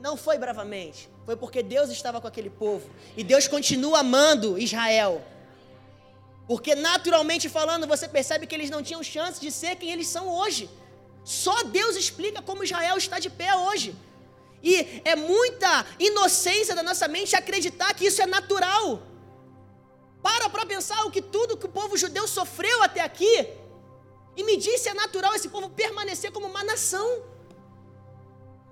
[0.00, 5.22] não foi bravamente, foi porque Deus estava com aquele povo, e Deus continua amando Israel.
[6.46, 10.28] Porque naturalmente falando, você percebe que eles não tinham chance de ser quem eles são
[10.28, 10.68] hoje.
[11.24, 13.96] Só Deus explica como Israel está de pé hoje.
[14.62, 19.02] E é muita inocência da nossa mente acreditar que isso é natural.
[20.22, 23.48] Para para pensar o que tudo que o povo judeu sofreu até aqui.
[24.36, 27.22] E me diz se é natural esse povo permanecer como uma nação.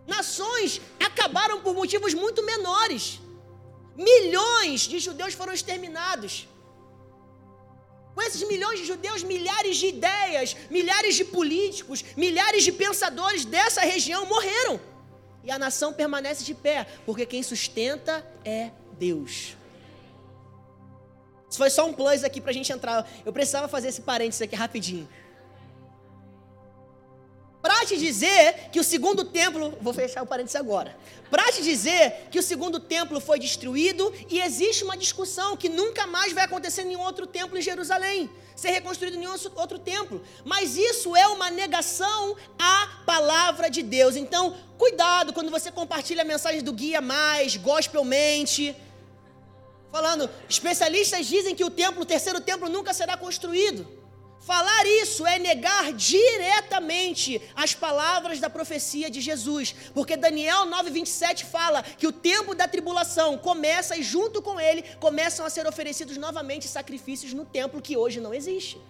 [0.07, 3.21] Nações acabaram por motivos muito menores.
[3.95, 6.49] Milhões de judeus foram exterminados.
[8.15, 13.81] Com esses milhões de judeus, milhares de ideias, milhares de políticos, milhares de pensadores dessa
[13.81, 14.81] região morreram.
[15.45, 19.57] E a nação permanece de pé, porque quem sustenta é Deus.
[21.49, 23.07] Isso foi só um plus aqui para a gente entrar.
[23.27, 25.09] Eu precisava fazer esse parênteses aqui rapidinho.
[27.87, 30.97] Te dizer que o segundo templo, vou fechar o parênteses agora.
[31.31, 36.07] Para te dizer que o segundo templo foi destruído e existe uma discussão que nunca
[36.07, 40.23] mais vai acontecer em nenhum outro templo em Jerusalém, ser reconstruído em nenhum outro templo.
[40.45, 44.15] Mas isso é uma negação à palavra de Deus.
[44.15, 48.77] Então, cuidado quando você compartilha a mensagem do Guia Mais, Gospelmente,
[49.91, 54.02] falando, especialistas dizem que o templo, o terceiro templo nunca será construído.
[54.43, 61.81] Falar isso é negar diretamente as palavras da profecia de Jesus, porque Daniel 9:27 fala
[61.81, 66.67] que o tempo da tribulação começa e junto com ele começam a ser oferecidos novamente
[66.67, 68.81] sacrifícios no templo que hoje não existe.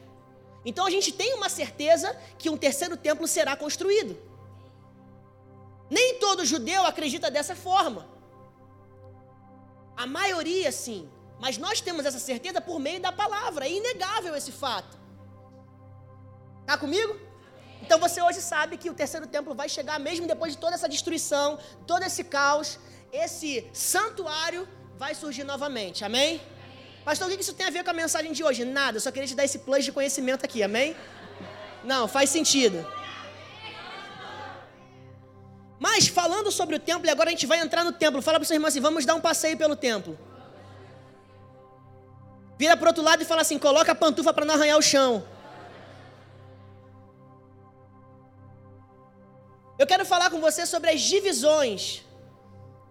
[0.65, 4.17] Então a gente tem uma certeza que um terceiro templo será construído.
[5.91, 8.09] Nem todo judeu acredita dessa forma.
[9.95, 11.07] A maioria sim,
[11.39, 15.02] mas nós temos essa certeza por meio da palavra, é inegável esse fato.
[16.63, 17.13] Está comigo?
[17.83, 20.89] Então você hoje sabe que o terceiro templo vai chegar, mesmo depois de toda essa
[20.89, 22.79] destruição, todo esse caos,
[23.13, 26.05] esse santuário vai surgir novamente.
[26.05, 26.41] Amém?
[27.05, 28.65] Pastor, o que isso tem a ver com a mensagem de hoje?
[28.65, 30.97] Nada, eu só queria te dar esse plus de conhecimento aqui, amém?
[31.83, 32.87] Não, faz sentido.
[35.81, 38.23] Mas falando sobre o templo, e agora a gente vai entrar no templo.
[38.23, 40.17] Fala para seu irmão assim: vamos dar um passeio pelo templo.
[42.57, 45.27] Vira para outro lado e fala assim: coloca a pantufa para não arranhar o chão.
[49.83, 52.03] Eu quero falar com você sobre as divisões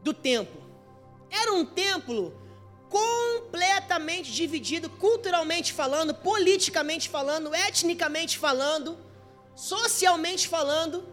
[0.04, 0.62] do templo.
[1.42, 2.34] Era um templo
[2.90, 8.98] completamente dividido, culturalmente falando, politicamente falando, etnicamente falando,
[9.56, 11.08] socialmente falando.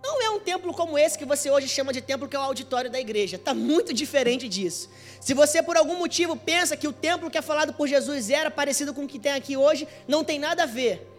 [0.00, 2.42] Não é um templo como esse que você hoje chama de templo, que é o
[2.42, 3.34] auditório da igreja.
[3.34, 4.88] Está muito diferente disso.
[5.20, 8.52] Se você, por algum motivo, pensa que o templo que é falado por Jesus era
[8.52, 11.15] parecido com o que tem aqui hoje, não tem nada a ver.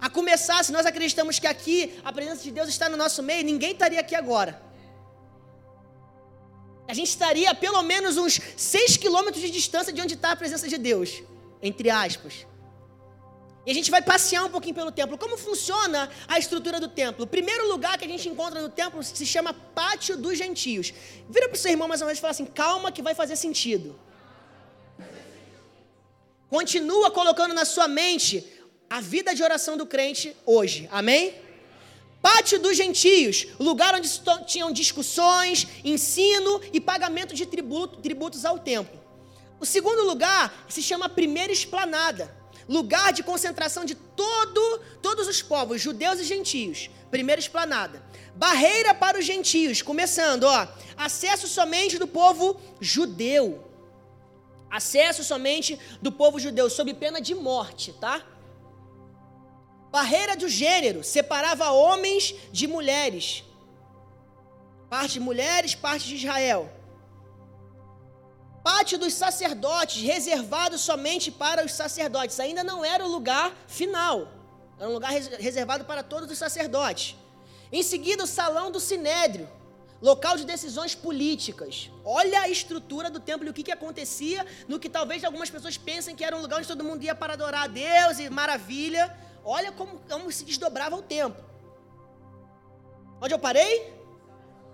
[0.00, 3.44] A começar, se nós acreditamos que aqui a presença de Deus está no nosso meio,
[3.44, 4.52] ninguém estaria aqui agora.
[6.90, 10.36] a gente estaria a pelo menos uns 6 quilômetros de distância de onde está a
[10.36, 11.22] presença de Deus,
[11.62, 12.46] entre aspas.
[13.64, 15.16] E a gente vai passear um pouquinho pelo templo.
[15.16, 17.24] Como funciona a estrutura do templo?
[17.24, 20.92] O primeiro lugar que a gente encontra no templo se chama Pátio dos Gentios.
[21.28, 23.36] Vira para o seu irmão mais ou menos e fala assim: calma que vai fazer
[23.36, 23.96] sentido.
[26.48, 28.44] Continua colocando na sua mente
[28.90, 30.88] a vida de oração do crente hoje.
[30.90, 31.32] Amém?
[32.20, 34.10] Pátio dos gentios, lugar onde
[34.46, 39.00] tinham discussões, ensino e pagamento de tributo, tributos ao templo.
[39.60, 42.36] O segundo lugar se chama primeira esplanada,
[42.68, 46.90] lugar de concentração de todo, todos os povos, judeus e gentios.
[47.10, 48.02] Primeira esplanada.
[48.34, 53.64] Barreira para os gentios, começando, ó, acesso somente do povo judeu.
[54.70, 58.24] Acesso somente do povo judeu, sob pena de morte, tá?
[59.90, 63.44] Barreira do gênero, separava homens de mulheres.
[64.88, 66.70] Parte de mulheres, parte de Israel.
[68.62, 72.38] Pátio dos sacerdotes, reservado somente para os sacerdotes.
[72.38, 74.28] Ainda não era o lugar final.
[74.78, 77.16] Era um lugar reservado para todos os sacerdotes.
[77.72, 79.48] Em seguida, o salão do sinédrio
[80.00, 81.90] local de decisões políticas.
[82.04, 85.76] Olha a estrutura do templo e o que, que acontecia no que talvez algumas pessoas
[85.76, 89.14] pensem que era um lugar onde todo mundo ia para adorar a Deus e maravilha.
[89.44, 91.42] Olha como, como se desdobrava o templo.
[93.20, 93.92] Onde eu parei?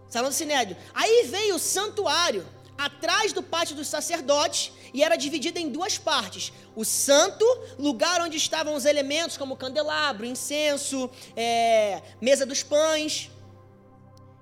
[0.09, 0.77] Salão do Sinédrio.
[0.95, 2.47] Aí veio o santuário,
[2.79, 6.53] atrás do pátio dos sacerdotes, e era dividido em duas partes.
[6.75, 7.45] O santo,
[7.79, 13.31] lugar onde estavam os elementos como candelabro, incenso, é, mesa dos pães.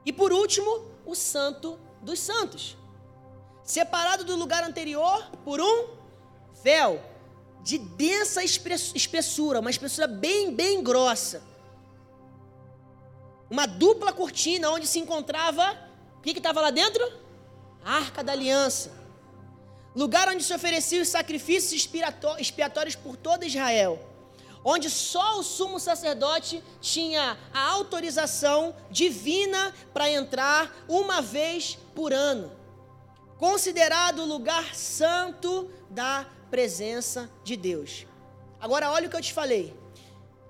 [0.04, 2.76] E por último, o Santo dos Santos,
[3.62, 5.88] separado do lugar anterior por um
[6.62, 7.00] véu
[7.64, 11.42] de densa espessura, uma espessura bem, bem grossa.
[13.50, 15.77] Uma dupla cortina onde se encontrava,
[16.18, 17.03] o que estava lá dentro?
[17.83, 18.92] A Arca da Aliança.
[19.96, 21.88] Lugar onde se ofereciam os sacrifícios
[22.38, 23.98] expiatórios por todo Israel
[24.64, 32.50] onde só o sumo sacerdote tinha a autorização divina para entrar uma vez por ano,
[33.37, 38.07] considerado o lugar santo da presença de Deus.
[38.61, 39.75] Agora, olha o que eu te falei.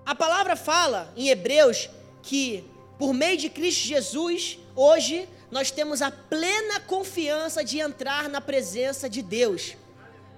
[0.04, 1.88] A palavra fala em Hebreus
[2.22, 2.62] que,
[2.98, 9.08] por meio de Cristo Jesus, hoje nós temos a plena confiança de entrar na presença
[9.08, 9.78] de Deus,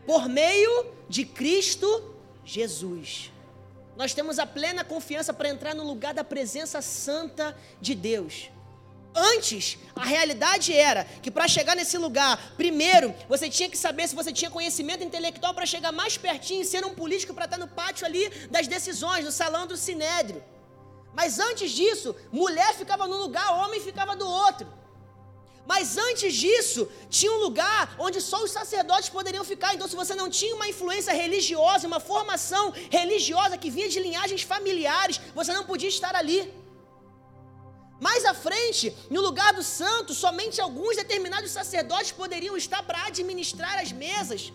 [0.06, 3.32] por meio de Cristo Jesus
[3.96, 8.50] nós temos a plena confiança para entrar no lugar da presença santa de Deus.
[9.18, 14.14] Antes, a realidade era que para chegar nesse lugar, primeiro, você tinha que saber se
[14.14, 17.66] você tinha conhecimento intelectual para chegar mais pertinho e ser um político para estar no
[17.66, 20.44] pátio ali das decisões, no salão do sinédrio.
[21.14, 24.68] Mas antes disso, mulher ficava num lugar, homem ficava do outro.
[25.66, 29.74] Mas antes disso, tinha um lugar onde só os sacerdotes poderiam ficar.
[29.74, 34.42] Então, se você não tinha uma influência religiosa, uma formação religiosa que vinha de linhagens
[34.42, 36.52] familiares, você não podia estar ali.
[37.98, 43.78] Mais à frente, no lugar do santo, somente alguns determinados sacerdotes poderiam estar para administrar
[43.78, 44.52] as mesas.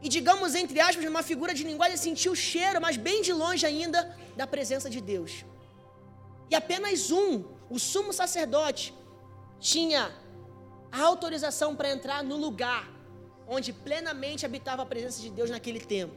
[0.00, 3.66] E, digamos, entre aspas, numa figura de linguagem, sentir o cheiro, mas bem de longe
[3.66, 5.44] ainda, da presença de Deus.
[6.50, 8.94] E apenas um, o sumo sacerdote,
[9.58, 10.12] tinha
[10.90, 12.90] a autorização para entrar no lugar
[13.46, 16.14] onde plenamente habitava a presença de Deus naquele tempo.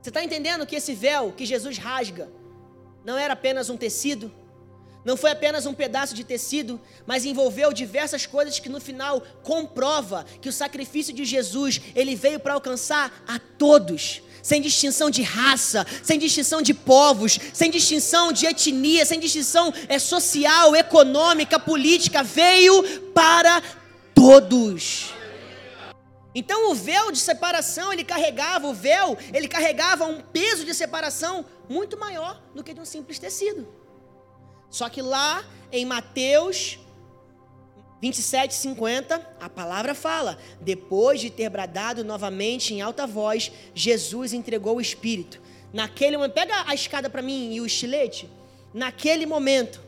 [0.00, 2.30] Você está entendendo que esse véu que Jesus rasga
[3.04, 4.32] não era apenas um tecido,
[5.04, 10.24] não foi apenas um pedaço de tecido, mas envolveu diversas coisas que no final comprova
[10.40, 15.86] que o sacrifício de Jesus ele veio para alcançar a todos sem distinção de raça,
[16.02, 22.82] sem distinção de povos, sem distinção de etnia, sem distinção é, social, econômica, política, veio
[23.14, 23.62] para
[24.14, 25.13] todos.
[26.34, 31.44] Então o véu de separação, ele carregava, o véu, ele carregava um peso de separação
[31.68, 33.68] muito maior do que de um simples tecido.
[34.68, 36.78] Só que lá em Mateus
[38.02, 44.76] 27, 50, a palavra fala: depois de ter bradado novamente em alta voz, Jesus entregou
[44.76, 45.40] o Espírito.
[45.72, 48.28] Naquele momento, pega a escada para mim e o estilete.
[48.74, 49.80] Naquele momento,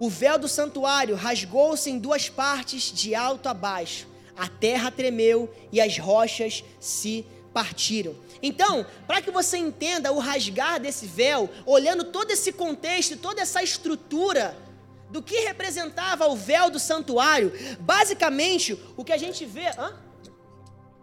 [0.00, 4.08] o véu do santuário rasgou-se em duas partes, de alto a baixo.
[4.36, 8.14] A terra tremeu e as rochas se partiram.
[8.42, 13.62] Então, para que você entenda o rasgar desse véu, olhando todo esse contexto, toda essa
[13.62, 14.56] estrutura,
[15.10, 19.68] do que representava o véu do santuário, basicamente o que a gente vê.
[19.68, 19.96] Hã?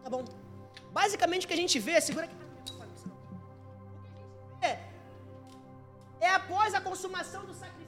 [0.04, 0.24] Tá bom.
[0.92, 2.36] Basicamente o que a gente vê, segura aqui.
[4.62, 4.80] É,
[6.22, 7.83] é após a consumação do sacrifício.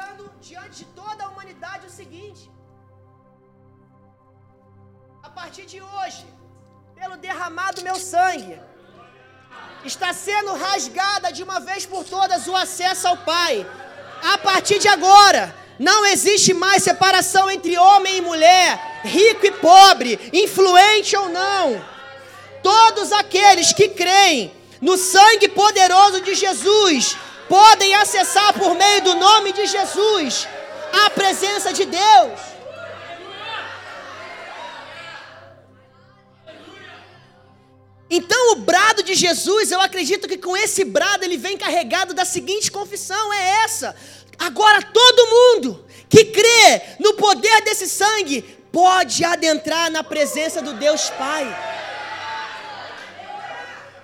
[0.00, 2.50] Declarando diante de toda a humanidade o seguinte:
[5.22, 6.24] a partir de hoje,
[6.94, 8.58] pelo derramado meu sangue,
[9.84, 13.66] está sendo rasgada de uma vez por todas o acesso ao Pai.
[14.34, 20.18] A partir de agora, não existe mais separação entre homem e mulher, rico e pobre,
[20.32, 21.82] influente ou não.
[22.62, 27.16] Todos aqueles que creem no sangue poderoso de Jesus
[27.50, 30.46] podem acessar por meio do nome de Jesus
[31.04, 32.38] a presença de Deus.
[38.08, 42.24] Então, o brado de Jesus, eu acredito que com esse brado ele vem carregado da
[42.24, 43.96] seguinte confissão: é essa.
[44.38, 51.10] Agora, todo mundo que crê no poder desse sangue pode adentrar na presença do Deus
[51.10, 51.79] Pai.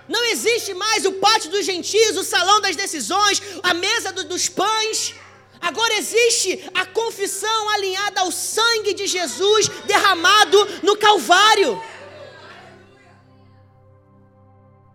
[0.09, 4.49] Não existe mais o pátio dos gentios, o salão das decisões, a mesa do, dos
[4.49, 5.15] pães.
[5.61, 11.83] Agora existe a confissão alinhada ao sangue de Jesus derramado no Calvário.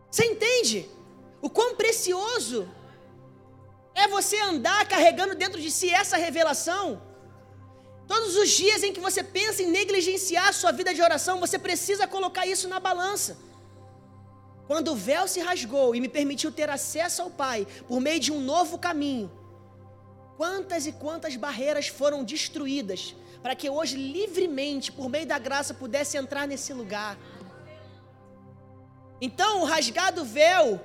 [0.09, 0.89] Você entende?
[1.41, 2.70] O quão precioso
[3.93, 7.01] é você andar carregando dentro de si essa revelação.
[8.07, 11.57] Todos os dias em que você pensa em negligenciar a sua vida de oração, você
[11.57, 13.38] precisa colocar isso na balança.
[14.72, 18.32] Quando o véu se rasgou e me permitiu ter acesso ao Pai por meio de
[18.32, 19.30] um novo caminho,
[20.38, 23.13] quantas e quantas barreiras foram destruídas
[23.43, 27.17] para que hoje livremente, por meio da graça, pudesse entrar nesse lugar.
[29.19, 30.80] Então, o rasgado véu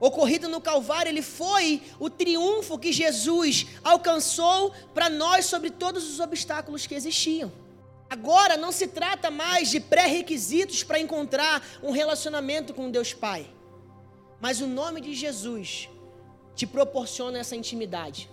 [0.00, 6.18] ocorrido no Calvário, ele foi o triunfo que Jesus alcançou para nós sobre todos os
[6.18, 7.52] obstáculos que existiam.
[8.12, 13.46] Agora não se trata mais de pré-requisitos para encontrar um relacionamento com Deus Pai,
[14.38, 15.88] mas o nome de Jesus
[16.54, 18.28] te proporciona essa intimidade.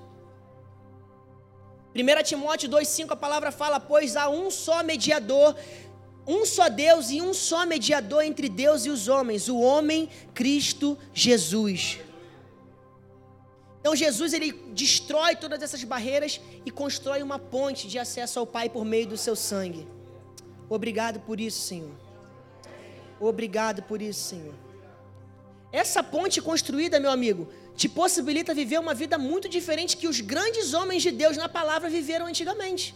[1.95, 5.55] 1 Timóteo 2,5 a palavra fala: Pois há um só mediador
[6.27, 10.97] um só Deus e um só mediador entre Deus e os homens, o homem Cristo
[11.13, 11.99] Jesus.
[13.79, 18.69] Então Jesus ele destrói todas essas barreiras e constrói uma ponte de acesso ao Pai
[18.69, 19.87] por meio do seu sangue.
[20.69, 21.91] Obrigado por isso, Senhor.
[23.19, 24.53] Obrigado por isso, Senhor.
[25.71, 30.73] Essa ponte construída, meu amigo, te possibilita viver uma vida muito diferente que os grandes
[30.73, 32.93] homens de Deus na palavra viveram antigamente.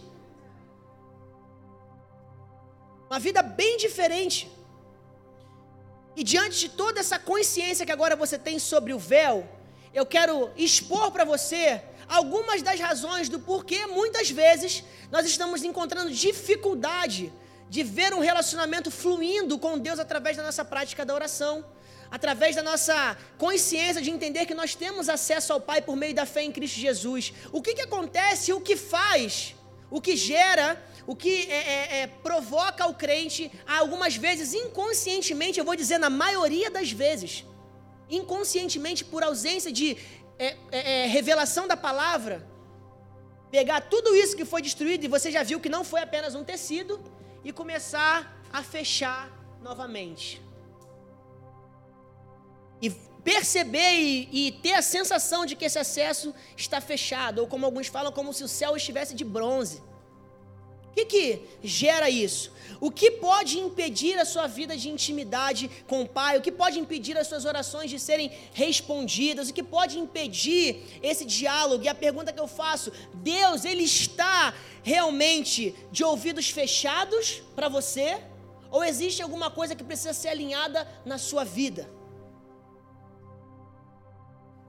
[3.09, 4.51] Uma vida bem diferente.
[6.15, 9.47] E diante de toda essa consciência que agora você tem sobre o véu,
[9.93, 16.11] eu quero expor para você algumas das razões do porquê muitas vezes nós estamos encontrando
[16.11, 17.31] dificuldade
[17.69, 21.65] de ver um relacionamento fluindo com Deus através da nossa prática da oração,
[22.11, 26.25] através da nossa consciência de entender que nós temos acesso ao Pai por meio da
[26.25, 27.33] fé em Cristo Jesus.
[27.51, 29.55] O que, que acontece, o que faz,
[29.89, 35.65] o que gera o que é, é, é, provoca o crente, algumas vezes inconscientemente, eu
[35.65, 37.43] vou dizer na maioria das vezes,
[38.09, 39.97] inconscientemente por ausência de
[40.37, 42.47] é, é, é, revelação da palavra,
[43.51, 46.43] pegar tudo isso que foi destruído, e você já viu que não foi apenas um
[46.43, 46.99] tecido,
[47.43, 49.29] e começar a fechar
[49.61, 50.41] novamente.
[52.81, 52.89] E
[53.23, 57.87] perceber e, e, ter a sensação de que esse acesso está fechado, ou como alguns
[57.87, 59.81] falam, como se o céu estivesse de bronze.
[60.93, 62.51] O que, que gera isso?
[62.79, 66.37] O que pode impedir a sua vida de intimidade com o Pai?
[66.37, 69.49] O que pode impedir as suas orações de serem respondidas?
[69.49, 71.83] O que pode impedir esse diálogo?
[71.83, 78.21] E a pergunta que eu faço: Deus, Ele está realmente de ouvidos fechados para você?
[78.69, 81.89] Ou existe alguma coisa que precisa ser alinhada na sua vida?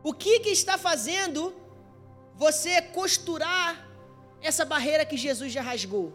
[0.02, 1.54] O que, que está fazendo
[2.34, 3.93] você costurar
[4.44, 6.06] essa barreira que Jesus já rasgou.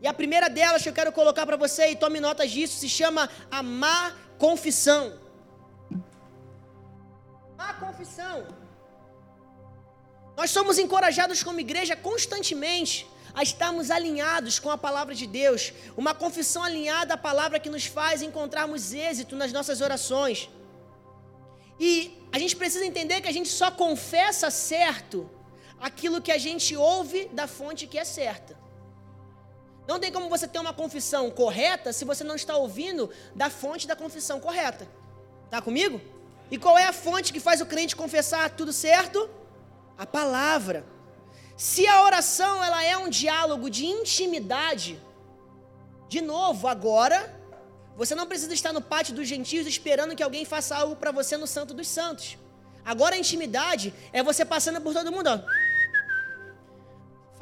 [0.00, 2.88] E a primeira delas que eu quero colocar para você, e tome notas disso, se
[2.88, 5.02] chama a má confissão.
[7.56, 8.36] Má confissão.
[10.36, 16.14] Nós somos encorajados como igreja constantemente a estarmos alinhados com a palavra de Deus, uma
[16.14, 20.48] confissão alinhada à palavra que nos faz encontrarmos êxito nas nossas orações.
[21.78, 21.92] E
[22.30, 25.30] a gente precisa entender que a gente só confessa certo
[25.82, 28.56] aquilo que a gente ouve da fonte que é certa.
[29.88, 33.88] Não tem como você ter uma confissão correta se você não está ouvindo da fonte
[33.88, 34.86] da confissão correta.
[35.50, 36.00] Tá comigo?
[36.52, 39.28] E qual é a fonte que faz o crente confessar tudo certo?
[39.98, 40.86] A palavra.
[41.56, 45.02] Se a oração ela é um diálogo de intimidade,
[46.08, 47.40] de novo, agora
[47.96, 51.36] você não precisa estar no pátio dos gentios esperando que alguém faça algo para você
[51.36, 52.38] no Santo dos Santos.
[52.84, 55.61] Agora a intimidade é você passando por todo mundo, ó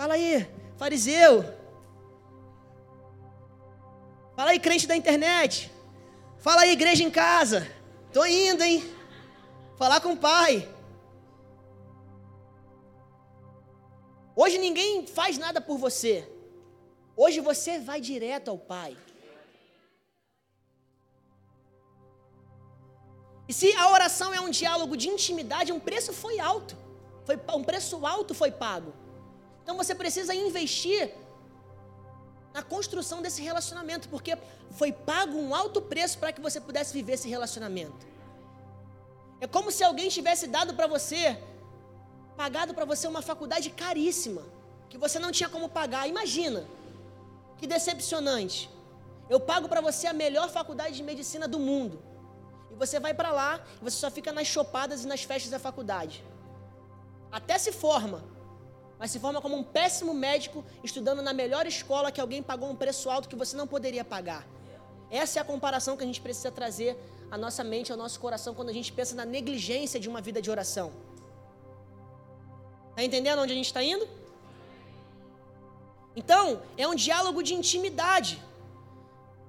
[0.00, 0.48] Fala aí,
[0.78, 1.44] fariseu.
[4.34, 5.70] Fala aí, crente da internet.
[6.38, 7.70] Fala aí, igreja em casa.
[8.10, 8.82] Tô indo, hein?
[9.76, 10.66] Falar com o pai.
[14.34, 16.26] Hoje ninguém faz nada por você.
[17.14, 18.96] Hoje você vai direto ao pai.
[23.46, 26.74] E se a oração é um diálogo de intimidade, um preço foi alto.
[27.26, 28.94] Foi, um preço alto foi pago.
[29.62, 31.12] Então você precisa investir
[32.52, 34.36] na construção desse relacionamento, porque
[34.70, 38.06] foi pago um alto preço para que você pudesse viver esse relacionamento.
[39.40, 41.38] É como se alguém tivesse dado para você,
[42.36, 44.42] pagado para você uma faculdade caríssima,
[44.88, 46.08] que você não tinha como pagar.
[46.08, 46.66] Imagina,
[47.56, 48.68] que decepcionante.
[49.28, 52.02] Eu pago para você a melhor faculdade de medicina do mundo.
[52.70, 55.58] E você vai para lá e você só fica nas chopadas e nas festas da
[55.58, 56.24] faculdade.
[57.30, 58.24] Até se forma,
[59.00, 62.76] mas se forma como um péssimo médico estudando na melhor escola que alguém pagou um
[62.76, 64.46] preço alto que você não poderia pagar.
[65.10, 66.90] Essa é a comparação que a gente precisa trazer
[67.30, 70.42] à nossa mente, ao nosso coração, quando a gente pensa na negligência de uma vida
[70.42, 70.92] de oração.
[72.90, 74.06] Está entendendo onde a gente está indo?
[76.14, 78.32] Então, é um diálogo de intimidade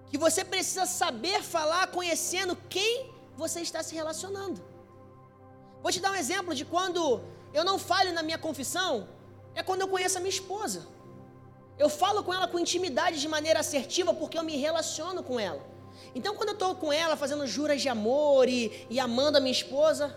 [0.09, 4.61] que você precisa saber falar conhecendo quem você está se relacionando.
[5.83, 7.21] Vou te dar um exemplo de quando
[7.53, 9.07] eu não falho na minha confissão,
[9.55, 10.87] é quando eu conheço a minha esposa.
[11.77, 15.61] Eu falo com ela com intimidade de maneira assertiva porque eu me relaciono com ela.
[16.13, 19.51] Então, quando eu estou com ela fazendo juras de amor e, e amando a minha
[19.51, 20.15] esposa,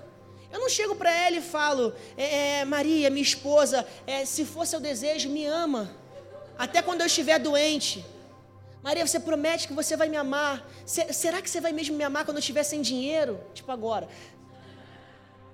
[0.53, 4.67] eu não chego para ela e falo, é, é, Maria, minha esposa, é, se for
[4.67, 5.91] seu desejo, me ama.
[6.59, 8.05] Até quando eu estiver doente.
[8.83, 10.69] Maria, você promete que você vai me amar.
[10.85, 13.41] será que você vai mesmo me amar quando eu estiver sem dinheiro?
[13.55, 14.09] Tipo agora.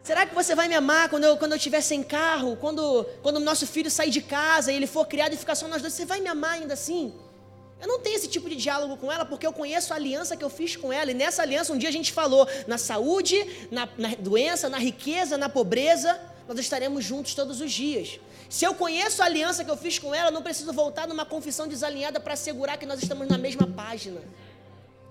[0.02, 2.56] Será que você vai me amar quando eu, quando eu estiver sem carro?
[2.56, 5.68] Quando, quando o nosso filho sair de casa e ele for criado e ficar só
[5.68, 5.92] nós dois?
[5.92, 7.12] Você vai me amar ainda assim?
[7.80, 10.44] Eu não tenho esse tipo de diálogo com ela porque eu conheço a aliança que
[10.44, 11.10] eu fiz com ela.
[11.10, 15.36] E nessa aliança, um dia a gente falou: na saúde, na, na doença, na riqueza,
[15.36, 18.20] na pobreza, nós estaremos juntos todos os dias.
[18.50, 21.68] Se eu conheço a aliança que eu fiz com ela, não preciso voltar numa confissão
[21.68, 24.20] desalinhada para assegurar que nós estamos na mesma página.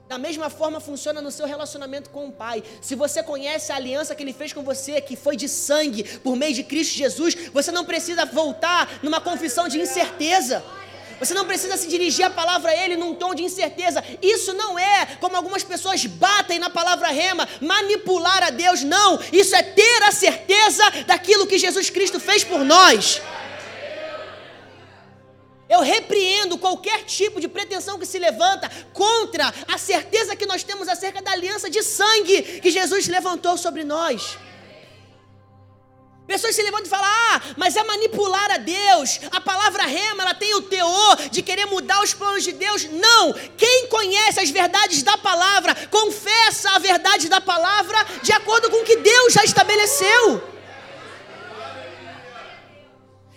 [0.10, 2.64] Da mesma forma funciona no seu relacionamento com o Pai.
[2.82, 6.36] Se você conhece a aliança que Ele fez com você, que foi de sangue, por
[6.36, 10.64] meio de Cristo Jesus, você não precisa voltar numa confissão de incerteza.
[11.20, 14.04] Você não precisa se dirigir a palavra a Ele num tom de incerteza.
[14.20, 18.82] Isso não é, como algumas pessoas batem na palavra rema, manipular a Deus.
[18.82, 23.22] Não, isso é ter a certeza daquilo que Jesus Cristo fez por nós.
[25.70, 30.88] Eu repreendo qualquer tipo de pretensão que se levanta contra a certeza que nós temos
[30.88, 34.38] acerca da aliança de sangue que Jesus levantou sobre nós.
[36.30, 39.20] Pessoas se levantam e falam: ah, mas é manipular a Deus.
[39.32, 42.84] A palavra rema, ela tem o teor de querer mudar os planos de Deus.
[42.86, 43.34] Não!
[43.58, 48.86] Quem conhece as verdades da palavra, confessa a verdade da palavra de acordo com o
[48.86, 50.59] que Deus já estabeleceu.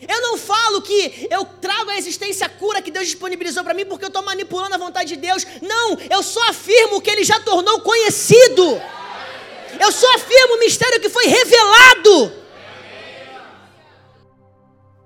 [0.08, 3.84] Eu não falo que eu trago a existência a cura que Deus disponibilizou para mim
[3.84, 5.46] porque eu estou manipulando a vontade de Deus.
[5.60, 8.80] Não, eu só afirmo que Ele já tornou conhecido.
[9.80, 12.32] Eu só afirmo o mistério que foi revelado.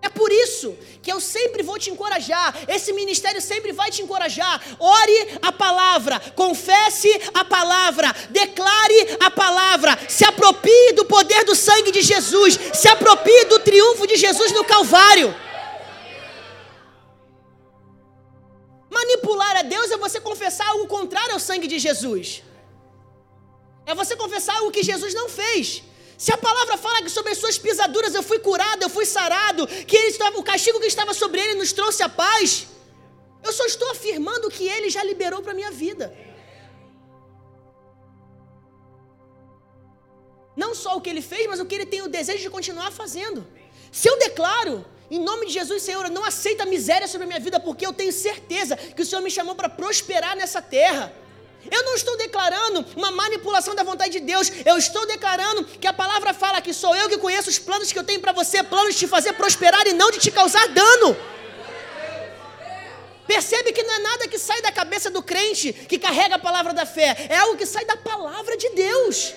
[0.03, 0.77] É por isso
[1.07, 4.55] que eu sempre vou te encorajar, esse ministério sempre vai te encorajar.
[4.77, 11.93] Ore a palavra, confesse a palavra, declare a palavra, se aproprie do poder do sangue
[11.93, 15.33] de Jesus, se aproprie do triunfo de Jesus no Calvário.
[18.91, 22.43] Manipular a Deus é você confessar algo contrário ao sangue de Jesus.
[23.91, 25.85] É você confessar algo que Jesus não fez.
[26.19, 29.67] Se a palavra fala que sobre as suas pisaduras eu fui curado, eu fui sarado,
[29.67, 32.67] que estava, o castigo que estava sobre ele nos trouxe a paz,
[33.45, 36.17] eu só estou afirmando que ele já liberou para a minha vida.
[40.57, 42.91] Não só o que ele fez, mas o que ele tem o desejo de continuar
[42.91, 43.47] fazendo.
[43.93, 47.29] Se eu declaro, em nome de Jesus, Senhor, eu não aceito a miséria sobre a
[47.29, 51.13] minha vida, porque eu tenho certeza que o Senhor me chamou para prosperar nessa terra.
[51.71, 54.51] Eu não estou declarando uma manipulação da vontade de Deus.
[54.65, 57.99] Eu estou declarando que a palavra fala que sou eu que conheço os planos que
[57.99, 61.17] eu tenho para você, planos de te fazer prosperar e não de te causar dano.
[63.27, 66.73] Percebe que não é nada que sai da cabeça do crente que carrega a palavra
[66.73, 69.35] da fé, é algo que sai da palavra de Deus.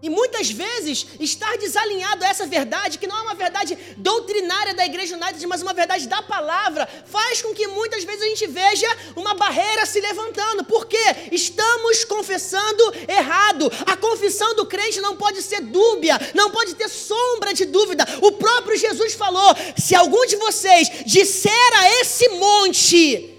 [0.00, 4.86] E muitas vezes estar desalinhado a essa verdade, que não é uma verdade doutrinária da
[4.86, 8.86] Igreja United, mas uma verdade da palavra, faz com que muitas vezes a gente veja
[9.16, 10.62] uma barreira se levantando.
[10.62, 10.96] Por quê?
[11.32, 13.72] Estamos confessando errado.
[13.86, 18.06] A confissão do crente não pode ser dúbia, não pode ter sombra de dúvida.
[18.22, 23.37] O próprio Jesus falou: se algum de vocês disser a esse monte,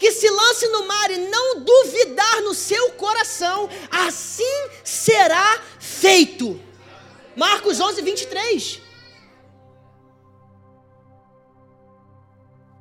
[0.00, 6.58] que se lance no mar e não duvidar no seu coração, assim será feito.
[7.36, 8.80] Marcos 11, 23.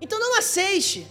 [0.02, 1.06] Então não aceite.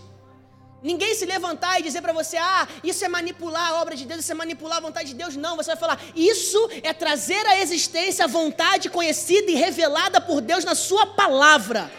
[0.83, 4.21] Ninguém se levantar e dizer para você, ah, isso é manipular a obra de Deus,
[4.21, 5.37] isso é manipular a vontade de Deus.
[5.37, 10.41] Não, você vai falar, isso é trazer à existência a vontade conhecida e revelada por
[10.41, 11.91] Deus na sua palavra.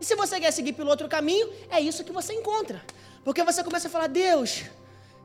[0.00, 2.82] E se você quer seguir pelo outro caminho, é isso que você encontra.
[3.24, 4.62] Porque você começa a falar: Deus,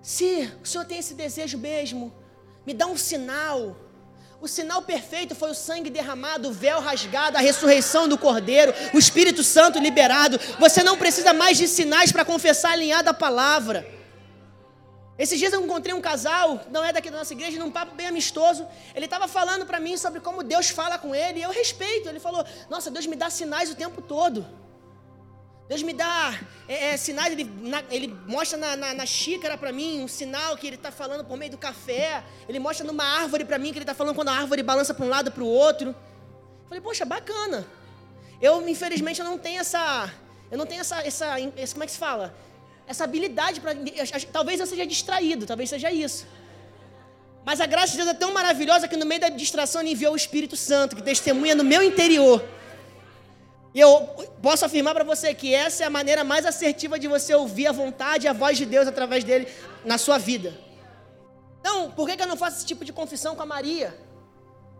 [0.01, 2.13] se o Senhor tem esse desejo mesmo,
[2.65, 3.77] me dá um sinal.
[4.41, 8.99] O sinal perfeito foi o sangue derramado, o véu rasgado, a ressurreição do Cordeiro, o
[8.99, 10.37] Espírito Santo liberado.
[10.59, 13.87] Você não precisa mais de sinais para confessar alinhado à palavra.
[15.17, 18.07] Esses dias eu encontrei um casal, não é daqui da nossa igreja, num papo bem
[18.07, 18.67] amistoso.
[18.93, 22.09] Ele estava falando para mim sobre como Deus fala com ele, e eu respeito.
[22.09, 24.45] Ele falou: Nossa, Deus me dá sinais o tempo todo.
[25.67, 29.71] Deus me dá é, é, sinais, ele, na, ele mostra na, na, na xícara para
[29.71, 32.23] mim um sinal que ele está falando por meio do café.
[32.47, 35.03] Ele mostra numa árvore para mim que ele está falando quando a árvore balança para
[35.03, 35.95] um lado para o outro.
[36.67, 37.65] Falei, poxa, bacana.
[38.39, 40.13] Eu, infelizmente, eu não tenho essa.
[40.51, 40.99] Eu não tenho essa.
[41.01, 42.35] essa, essa como é que se fala?
[42.85, 43.73] Essa habilidade para.
[44.31, 46.27] Talvez eu seja distraído, talvez seja isso.
[47.43, 50.13] Mas a graça de Deus é tão maravilhosa que no meio da distração ele enviou
[50.13, 52.43] o Espírito Santo, que testemunha no meu interior
[53.75, 54.07] e eu
[54.41, 57.73] posso afirmar para você que essa é a maneira mais assertiva de você ouvir a
[57.73, 59.49] vontade e a voz de Deus através dele
[59.83, 60.57] na sua vida.
[61.59, 63.93] Então, por que, eu não faço esse tipo de confissão com a Maria?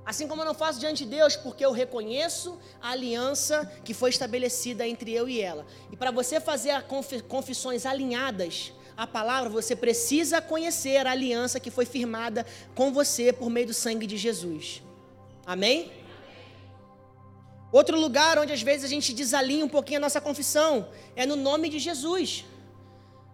[0.06, 4.12] Assim como eu não faço diante de Deus, porque eu reconheço a aliança que foi
[4.12, 5.66] estabelecida entre eu e ela.
[5.92, 6.82] E para você fazer
[7.28, 13.50] confissões alinhadas à palavra, você precisa conhecer a aliança que foi firmada com você por
[13.50, 14.82] meio do sangue de Jesus.
[15.46, 16.05] Amém?
[17.72, 21.36] Outro lugar onde às vezes a gente desalinha um pouquinho a nossa confissão é no
[21.36, 22.46] nome de Jesus.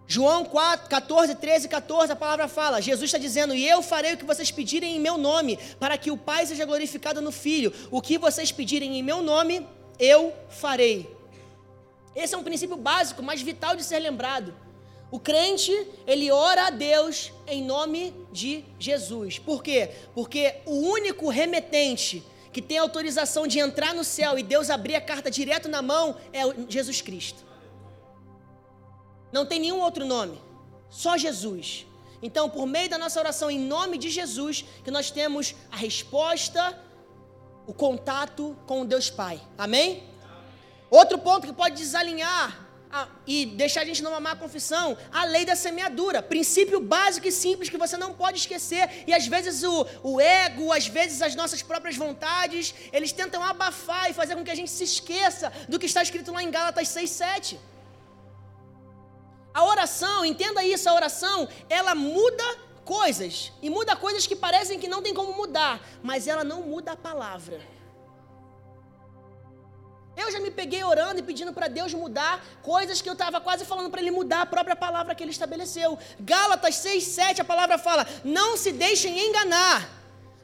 [0.06, 4.16] João 4, 14, 13 14, a palavra fala: Jesus está dizendo, e eu farei o
[4.16, 7.72] que vocês pedirem em meu nome, para que o Pai seja glorificado no Filho.
[7.90, 9.66] O que vocês pedirem em meu nome,
[9.98, 11.08] eu farei.
[12.14, 14.54] Esse é um princípio básico, mas vital de ser lembrado.
[15.10, 15.72] O crente,
[16.06, 19.38] ele ora a Deus em nome de Jesus.
[19.38, 19.90] Por quê?
[20.14, 25.00] Porque o único remetente que tem autorização de entrar no céu e Deus abrir a
[25.00, 27.44] carta direto na mão é Jesus Cristo.
[29.32, 30.38] Não tem nenhum outro nome,
[30.90, 31.86] só Jesus.
[32.22, 36.78] Então, por meio da nossa oração em nome de Jesus, que nós temos a resposta,
[37.66, 39.40] o contato com o Deus Pai.
[39.56, 40.04] Amém?
[40.90, 45.44] Outro ponto que pode desalinhar a, e deixar a gente numa má confissão, a lei
[45.46, 49.04] da semeadura, princípio básico e simples que você não pode esquecer.
[49.06, 54.10] E às vezes o, o ego, às vezes as nossas próprias vontades, eles tentam abafar
[54.10, 56.88] e fazer com que a gente se esqueça do que está escrito lá em Gálatas
[56.88, 57.60] 6, 7.
[59.54, 62.44] A oração, entenda isso, a oração, ela muda
[62.84, 66.92] coisas, e muda coisas que parecem que não tem como mudar, mas ela não muda
[66.92, 67.60] a palavra.
[70.16, 73.64] Eu já me peguei orando e pedindo para Deus mudar coisas que eu estava quase
[73.64, 75.98] falando para Ele mudar a própria palavra que Ele estabeleceu.
[76.20, 80.01] Gálatas 6, 7, a palavra fala: Não se deixem enganar.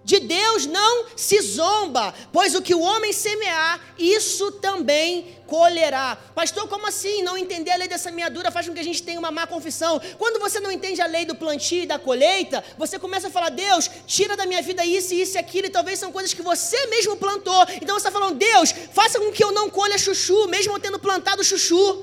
[0.08, 6.16] De Deus não se zomba, pois o que o homem semear, isso também colherá.
[6.34, 7.22] Pastor, como assim?
[7.22, 10.00] Não entender a lei da semeadura faz com que a gente tenha uma má confissão.
[10.16, 13.50] Quando você não entende a lei do plantio e da colheita, você começa a falar:
[13.50, 16.86] Deus, tira da minha vida isso, isso e aquilo, e talvez são coisas que você
[16.86, 17.66] mesmo plantou.
[17.82, 20.98] Então você está falando: Deus, faça com que eu não colha chuchu, mesmo eu tendo
[20.98, 22.02] plantado chuchu.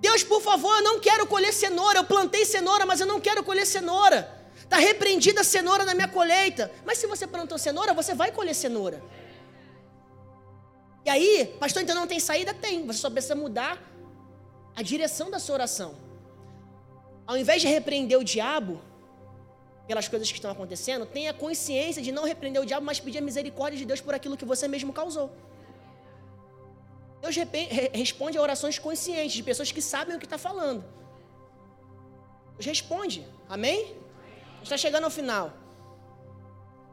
[0.00, 1.98] Deus, por favor, eu não quero colher cenoura.
[1.98, 4.33] Eu plantei cenoura, mas eu não quero colher cenoura.
[4.64, 6.70] Está repreendida a cenoura na minha colheita.
[6.84, 9.02] Mas se você plantou cenoura, você vai colher cenoura.
[11.04, 12.52] E aí, pastor, então não tem saída?
[12.54, 12.86] Tem.
[12.86, 13.78] Você só precisa mudar
[14.74, 15.94] a direção da sua oração.
[17.26, 18.80] Ao invés de repreender o diabo
[19.86, 23.20] pelas coisas que estão acontecendo, tenha consciência de não repreender o diabo, mas pedir a
[23.20, 25.30] misericórdia de Deus por aquilo que você mesmo causou.
[27.20, 27.36] Deus
[27.92, 30.82] responde a orações conscientes de pessoas que sabem o que está falando.
[32.56, 33.26] Deus responde.
[33.48, 34.03] Amém?
[34.66, 35.52] Está chegando ao final.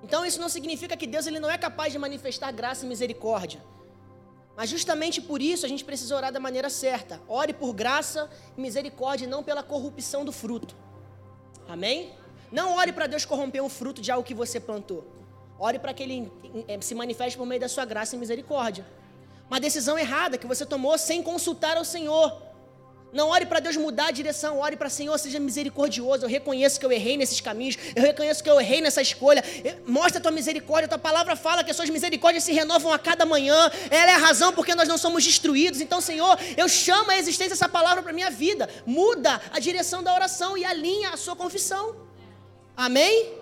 [0.03, 3.61] Então isso não significa que Deus ele não é capaz de manifestar graça e misericórdia.
[4.55, 7.21] Mas justamente por isso a gente precisa orar da maneira certa.
[7.27, 10.75] Ore por graça e misericórdia, não pela corrupção do fruto.
[11.67, 12.13] Amém?
[12.51, 15.05] Não ore para Deus corromper o fruto de algo que você plantou.
[15.57, 16.31] Ore para que Ele
[16.67, 18.85] eh, se manifeste por meio da sua graça e misericórdia.
[19.49, 22.50] Uma decisão errada que você tomou sem consultar ao Senhor.
[23.13, 26.25] Não ore para Deus mudar a direção, ore para Senhor, seja misericordioso.
[26.25, 29.43] Eu reconheço que eu errei nesses caminhos, eu reconheço que eu errei nessa escolha.
[29.85, 32.99] Mostra a tua misericórdia, a tua palavra fala que as suas misericórdias se renovam a
[32.99, 33.69] cada manhã.
[33.89, 35.81] Ela é a razão porque nós não somos destruídos.
[35.81, 38.69] Então, Senhor, eu chamo a existência essa palavra para minha vida.
[38.85, 41.95] Muda a direção da oração e alinha a sua confissão.
[42.77, 43.33] Amém?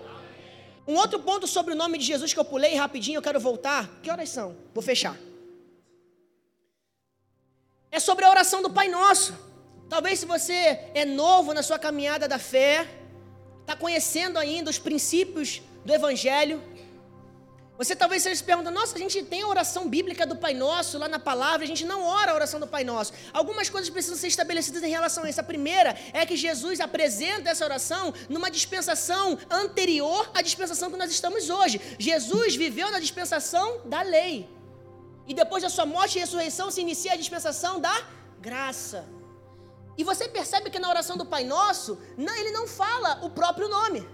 [0.87, 3.87] Um outro ponto sobre o nome de Jesus que eu pulei rapidinho, eu quero voltar.
[4.01, 4.57] Que horas são?
[4.73, 5.15] Vou fechar.
[7.91, 9.48] É sobre a oração do Pai Nosso.
[9.89, 12.87] Talvez se você é novo na sua caminhada da fé,
[13.61, 16.61] está conhecendo ainda os princípios do Evangelho,
[17.79, 20.97] você talvez esteja se perguntando, nossa, a gente tem a oração bíblica do Pai Nosso
[20.97, 23.13] lá na palavra, a gente não ora a oração do Pai Nosso.
[23.31, 25.39] Algumas coisas precisam ser estabelecidas em relação a isso.
[25.39, 31.09] A primeira é que Jesus apresenta essa oração numa dispensação anterior à dispensação que nós
[31.09, 31.79] estamos hoje.
[31.97, 34.49] Jesus viveu na dispensação da lei.
[35.25, 37.95] E depois da sua morte e ressurreição se inicia a dispensação da
[38.41, 39.07] graça.
[39.99, 43.67] E você percebe que na oração do Pai Nosso, não, ele não fala o próprio
[43.67, 44.07] nome.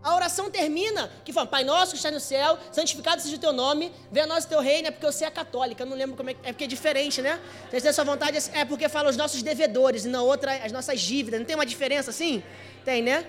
[0.00, 3.52] A oração termina que fala, Pai Nosso que está no céu, santificado seja o teu
[3.52, 6.30] nome, venha nós o teu reino, é porque você é católica, eu não lembro como
[6.30, 7.40] é, é porque é diferente, né?
[7.68, 10.70] Você tem a sua vontade, é porque fala os nossos devedores e na outra as
[10.70, 12.40] nossas dívidas, não tem uma diferença assim?
[12.84, 13.26] Tem, né?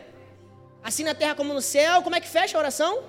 [0.83, 3.03] Assim na terra como no céu, como é que fecha a oração?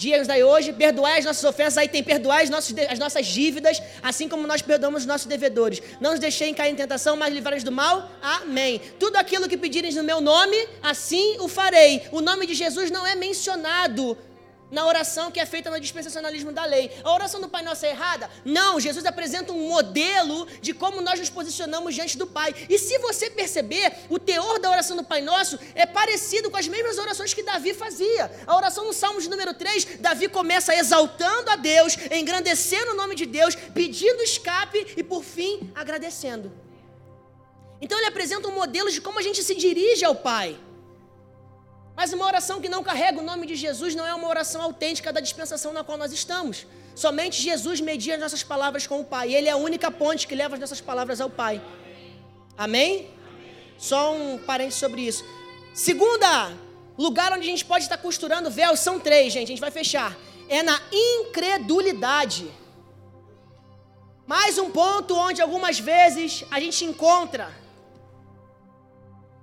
[0.00, 3.82] Dias daí hoje, perdoai as nossas ofensas, aí tem perdoar as nossas, as nossas dívidas,
[4.02, 5.82] assim como nós perdoamos os nossos devedores.
[6.00, 8.10] Não nos deixem cair em tentação, mas livrai do mal.
[8.22, 8.80] Amém.
[8.98, 12.04] Tudo aquilo que pedirem no meu nome, assim o farei.
[12.12, 14.16] O nome de Jesus não é mencionado
[14.70, 16.90] na oração que é feita no dispensacionalismo da lei.
[17.02, 18.30] A oração do Pai Nosso é errada?
[18.44, 22.54] Não, Jesus apresenta um modelo de como nós nos posicionamos diante do Pai.
[22.68, 26.68] E se você perceber, o teor da oração do Pai Nosso é parecido com as
[26.68, 28.30] mesmas orações que Davi fazia.
[28.46, 33.14] A oração no Salmo de número 3, Davi começa exaltando a Deus, engrandecendo o nome
[33.14, 36.52] de Deus, pedindo escape e por fim agradecendo.
[37.80, 40.58] Então ele apresenta um modelo de como a gente se dirige ao Pai.
[42.00, 45.12] Mas uma oração que não carrega o nome de Jesus não é uma oração autêntica
[45.12, 46.66] da dispensação na qual nós estamos.
[46.94, 49.34] Somente Jesus media as nossas palavras com o Pai.
[49.34, 51.60] Ele é a única ponte que leva as nossas palavras ao Pai.
[52.56, 53.10] Amém?
[53.76, 55.22] Só um parênteses sobre isso.
[55.74, 56.50] Segunda
[56.96, 59.48] lugar onde a gente pode estar costurando véu são três, gente.
[59.48, 60.16] A gente vai fechar.
[60.48, 62.50] É na incredulidade.
[64.26, 67.52] Mais um ponto onde algumas vezes a gente encontra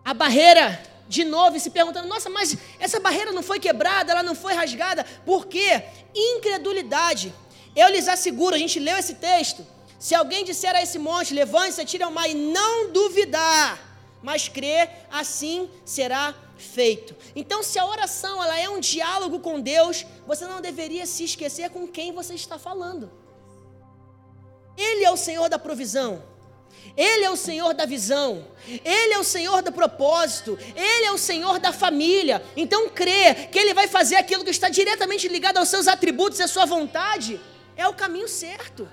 [0.03, 4.23] a barreira de novo e se perguntando: nossa, mas essa barreira não foi quebrada, ela
[4.23, 5.83] não foi rasgada, por quê?
[6.15, 7.33] Incredulidade.
[7.75, 9.65] Eu lhes asseguro, a gente leu esse texto.
[9.99, 13.79] Se alguém disser a esse monte, levante-se, atire ao mar e não duvidar,
[14.21, 17.15] mas crer, assim será feito.
[17.35, 21.69] Então, se a oração ela é um diálogo com Deus, você não deveria se esquecer
[21.69, 23.11] com quem você está falando.
[24.75, 26.23] Ele é o Senhor da provisão.
[26.95, 31.17] Ele é o Senhor da visão, Ele é o Senhor do propósito, Ele é o
[31.17, 32.43] Senhor da família.
[32.55, 36.43] Então, crer que Ele vai fazer aquilo que está diretamente ligado aos seus atributos e
[36.43, 37.39] à sua vontade,
[37.75, 38.87] é o caminho certo.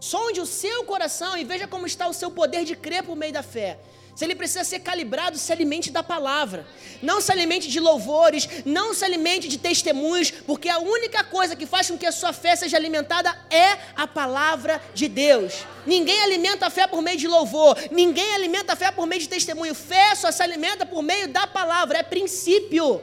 [0.00, 3.32] Sonde o seu coração e veja como está o seu poder de crer por meio
[3.32, 3.78] da fé.
[4.14, 6.64] Se ele precisa ser calibrado, se alimente da palavra.
[7.02, 11.66] Não se alimente de louvores, não se alimente de testemunhos, porque a única coisa que
[11.66, 15.64] faz com que a sua fé seja alimentada é a palavra de Deus.
[15.84, 19.28] Ninguém alimenta a fé por meio de louvor, ninguém alimenta a fé por meio de
[19.28, 19.74] testemunho.
[19.74, 23.02] Fé só se alimenta por meio da palavra, é princípio.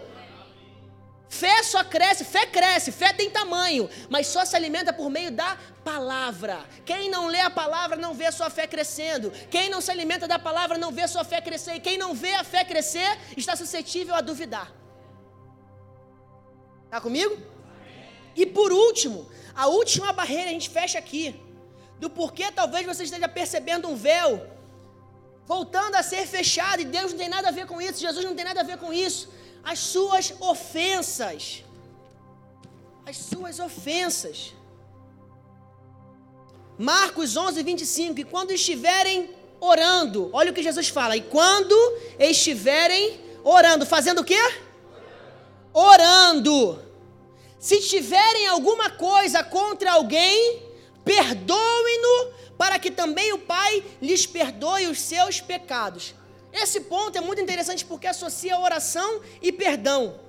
[1.32, 5.58] Fé só cresce, fé cresce, fé tem tamanho, mas só se alimenta por meio da
[5.82, 6.58] palavra.
[6.86, 9.32] Quem não lê a palavra não vê a sua fé crescendo.
[9.50, 11.76] Quem não se alimenta da palavra não vê a sua fé crescer.
[11.76, 14.70] E quem não vê a fé crescer está suscetível a duvidar.
[16.84, 17.38] Está comigo?
[18.36, 21.42] E por último, a última barreira a gente fecha aqui.
[21.98, 24.32] Do porquê talvez você esteja percebendo um véu
[25.46, 28.36] voltando a ser fechado e Deus não tem nada a ver com isso, Jesus não
[28.36, 29.30] tem nada a ver com isso
[29.64, 31.64] as suas ofensas.
[33.06, 34.54] As suas ofensas.
[36.78, 38.20] Marcos 11, 25.
[38.20, 41.16] E quando estiverem orando, olha o que Jesus fala.
[41.16, 41.76] E quando
[42.20, 44.42] estiverem orando, fazendo o quê?
[45.74, 46.82] Orando.
[47.60, 50.64] Se tiverem alguma coisa contra alguém,
[51.06, 56.16] perdoem-no, para que também o Pai lhes perdoe os seus pecados.
[56.54, 60.20] Esse ponto é muito interessante porque associa oração e perdão.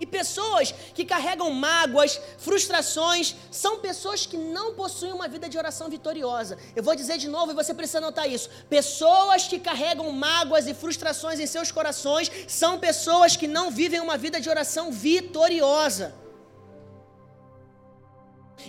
[0.00, 5.88] E pessoas que carregam mágoas, frustrações, são pessoas que não possuem uma vida de oração
[5.88, 6.56] vitoriosa.
[6.76, 8.48] Eu vou dizer de novo e você precisa anotar isso.
[8.68, 14.16] Pessoas que carregam mágoas e frustrações em seus corações são pessoas que não vivem uma
[14.16, 16.14] vida de oração vitoriosa.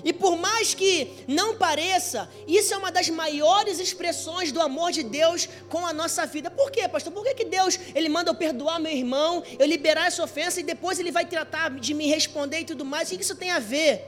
[0.04, 5.04] E por mais que não pareça, isso é uma das maiores expressões do amor de
[5.04, 6.50] Deus com a nossa vida.
[6.50, 7.12] Por quê, pastor?
[7.12, 10.64] Por que, que Deus ele manda eu perdoar meu irmão, eu liberar essa ofensa e
[10.64, 13.12] depois ele vai tratar de me responder e tudo mais?
[13.12, 14.06] O que isso tem a ver?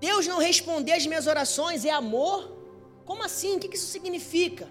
[0.00, 2.50] Deus não responder as minhas orações é amor?
[3.04, 3.56] Como assim?
[3.56, 4.68] O que isso significa?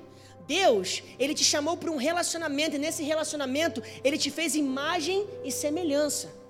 [0.47, 5.51] Deus, ele te chamou para um relacionamento e nesse relacionamento ele te fez imagem e
[5.51, 6.40] semelhança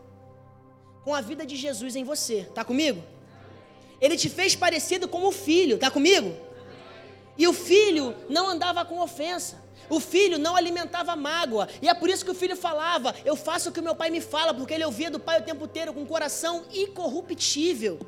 [1.03, 2.47] com a vida de Jesus em você.
[2.53, 3.03] Tá comigo?
[3.99, 5.77] Ele te fez parecido com o filho.
[5.77, 6.35] Tá comigo?
[7.37, 9.61] E o filho não andava com ofensa.
[9.89, 11.67] O filho não alimentava mágoa.
[11.81, 14.21] E é por isso que o filho falava: Eu faço o que meu pai me
[14.21, 17.99] fala, porque ele ouvia do pai o tempo inteiro com um coração incorruptível.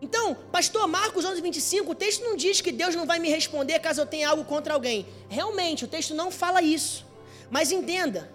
[0.00, 3.78] Então, pastor Marcos 11, 25, o texto não diz que Deus não vai me responder
[3.78, 5.06] caso eu tenha algo contra alguém.
[5.28, 7.06] Realmente, o texto não fala isso.
[7.48, 8.28] Mas entenda,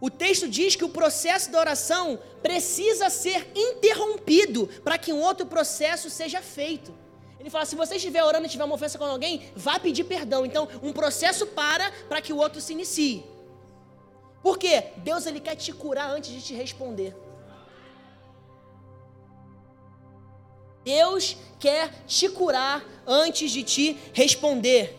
[0.00, 5.44] o texto diz que o processo da oração precisa ser interrompido para que um outro
[5.44, 6.92] processo seja feito.
[7.38, 10.46] Ele fala: se você estiver orando e tiver uma ofensa com alguém, vá pedir perdão.
[10.46, 13.22] Então, um processo para para que o outro se inicie.
[14.42, 14.84] Por quê?
[14.96, 17.14] Deus ele quer te curar antes de te responder.
[20.82, 24.98] Deus quer te curar antes de te responder.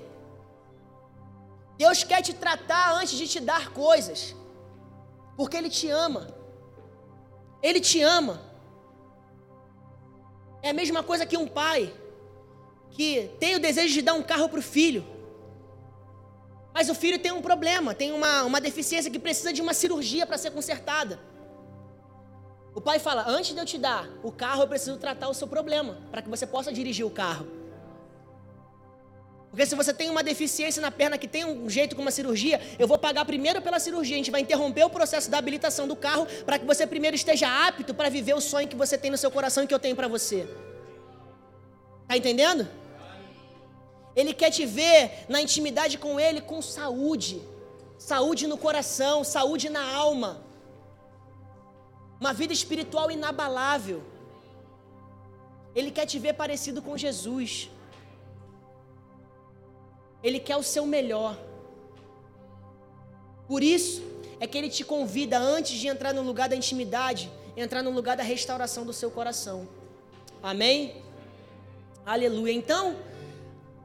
[1.76, 4.36] Deus quer te tratar antes de te dar coisas
[5.42, 6.28] porque Ele te ama.
[7.64, 8.40] Ele te ama.
[10.62, 11.92] É a mesma coisa que um pai
[12.92, 15.04] que tem o desejo de dar um carro para o filho.
[16.72, 20.28] Mas o filho tem um problema, tem uma, uma deficiência que precisa de uma cirurgia
[20.28, 21.20] para ser consertada.
[22.76, 25.48] O pai fala: Antes de eu te dar o carro, eu preciso tratar o seu
[25.48, 27.48] problema, para que você possa dirigir o carro.
[29.52, 32.60] Porque se você tem uma deficiência na perna que tem um jeito com uma cirurgia,
[32.80, 34.16] eu vou pagar primeiro pela cirurgia.
[34.16, 37.48] A gente vai interromper o processo da habilitação do carro para que você primeiro esteja
[37.68, 39.96] apto para viver o sonho que você tem no seu coração e que eu tenho
[39.96, 40.48] para você.
[42.08, 42.66] Tá entendendo?
[44.16, 47.42] Ele quer te ver na intimidade com Ele com saúde.
[47.98, 50.32] Saúde no coração, saúde na alma.
[52.22, 54.02] Uma vida espiritual inabalável.
[55.76, 57.70] Ele quer te ver parecido com Jesus.
[60.24, 61.38] Ele quer o seu melhor.
[63.48, 64.02] Por isso
[64.40, 68.16] é que ele te convida antes de entrar no lugar da intimidade, entrar no lugar
[68.18, 69.68] da restauração do seu coração.
[70.42, 70.96] Amém?
[72.06, 72.54] Aleluia.
[72.54, 72.96] Então,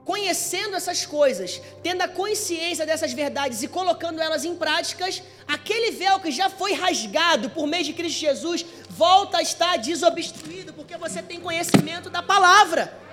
[0.05, 6.20] conhecendo essas coisas, tendo a consciência dessas verdades e colocando elas em práticas, aquele véu
[6.20, 11.20] que já foi rasgado por meio de Cristo Jesus volta a estar desobstruído, porque você
[11.22, 13.05] tem conhecimento da palavra.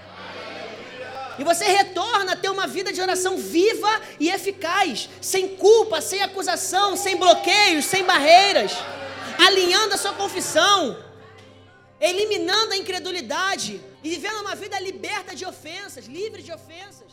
[1.38, 6.22] E você retorna a ter uma vida de oração viva e eficaz, sem culpa, sem
[6.22, 8.72] acusação, sem bloqueios, sem barreiras,
[9.38, 10.98] alinhando a sua confissão,
[12.00, 17.12] eliminando a incredulidade e vivendo uma vida liberta de ofensas, livre de ofensas.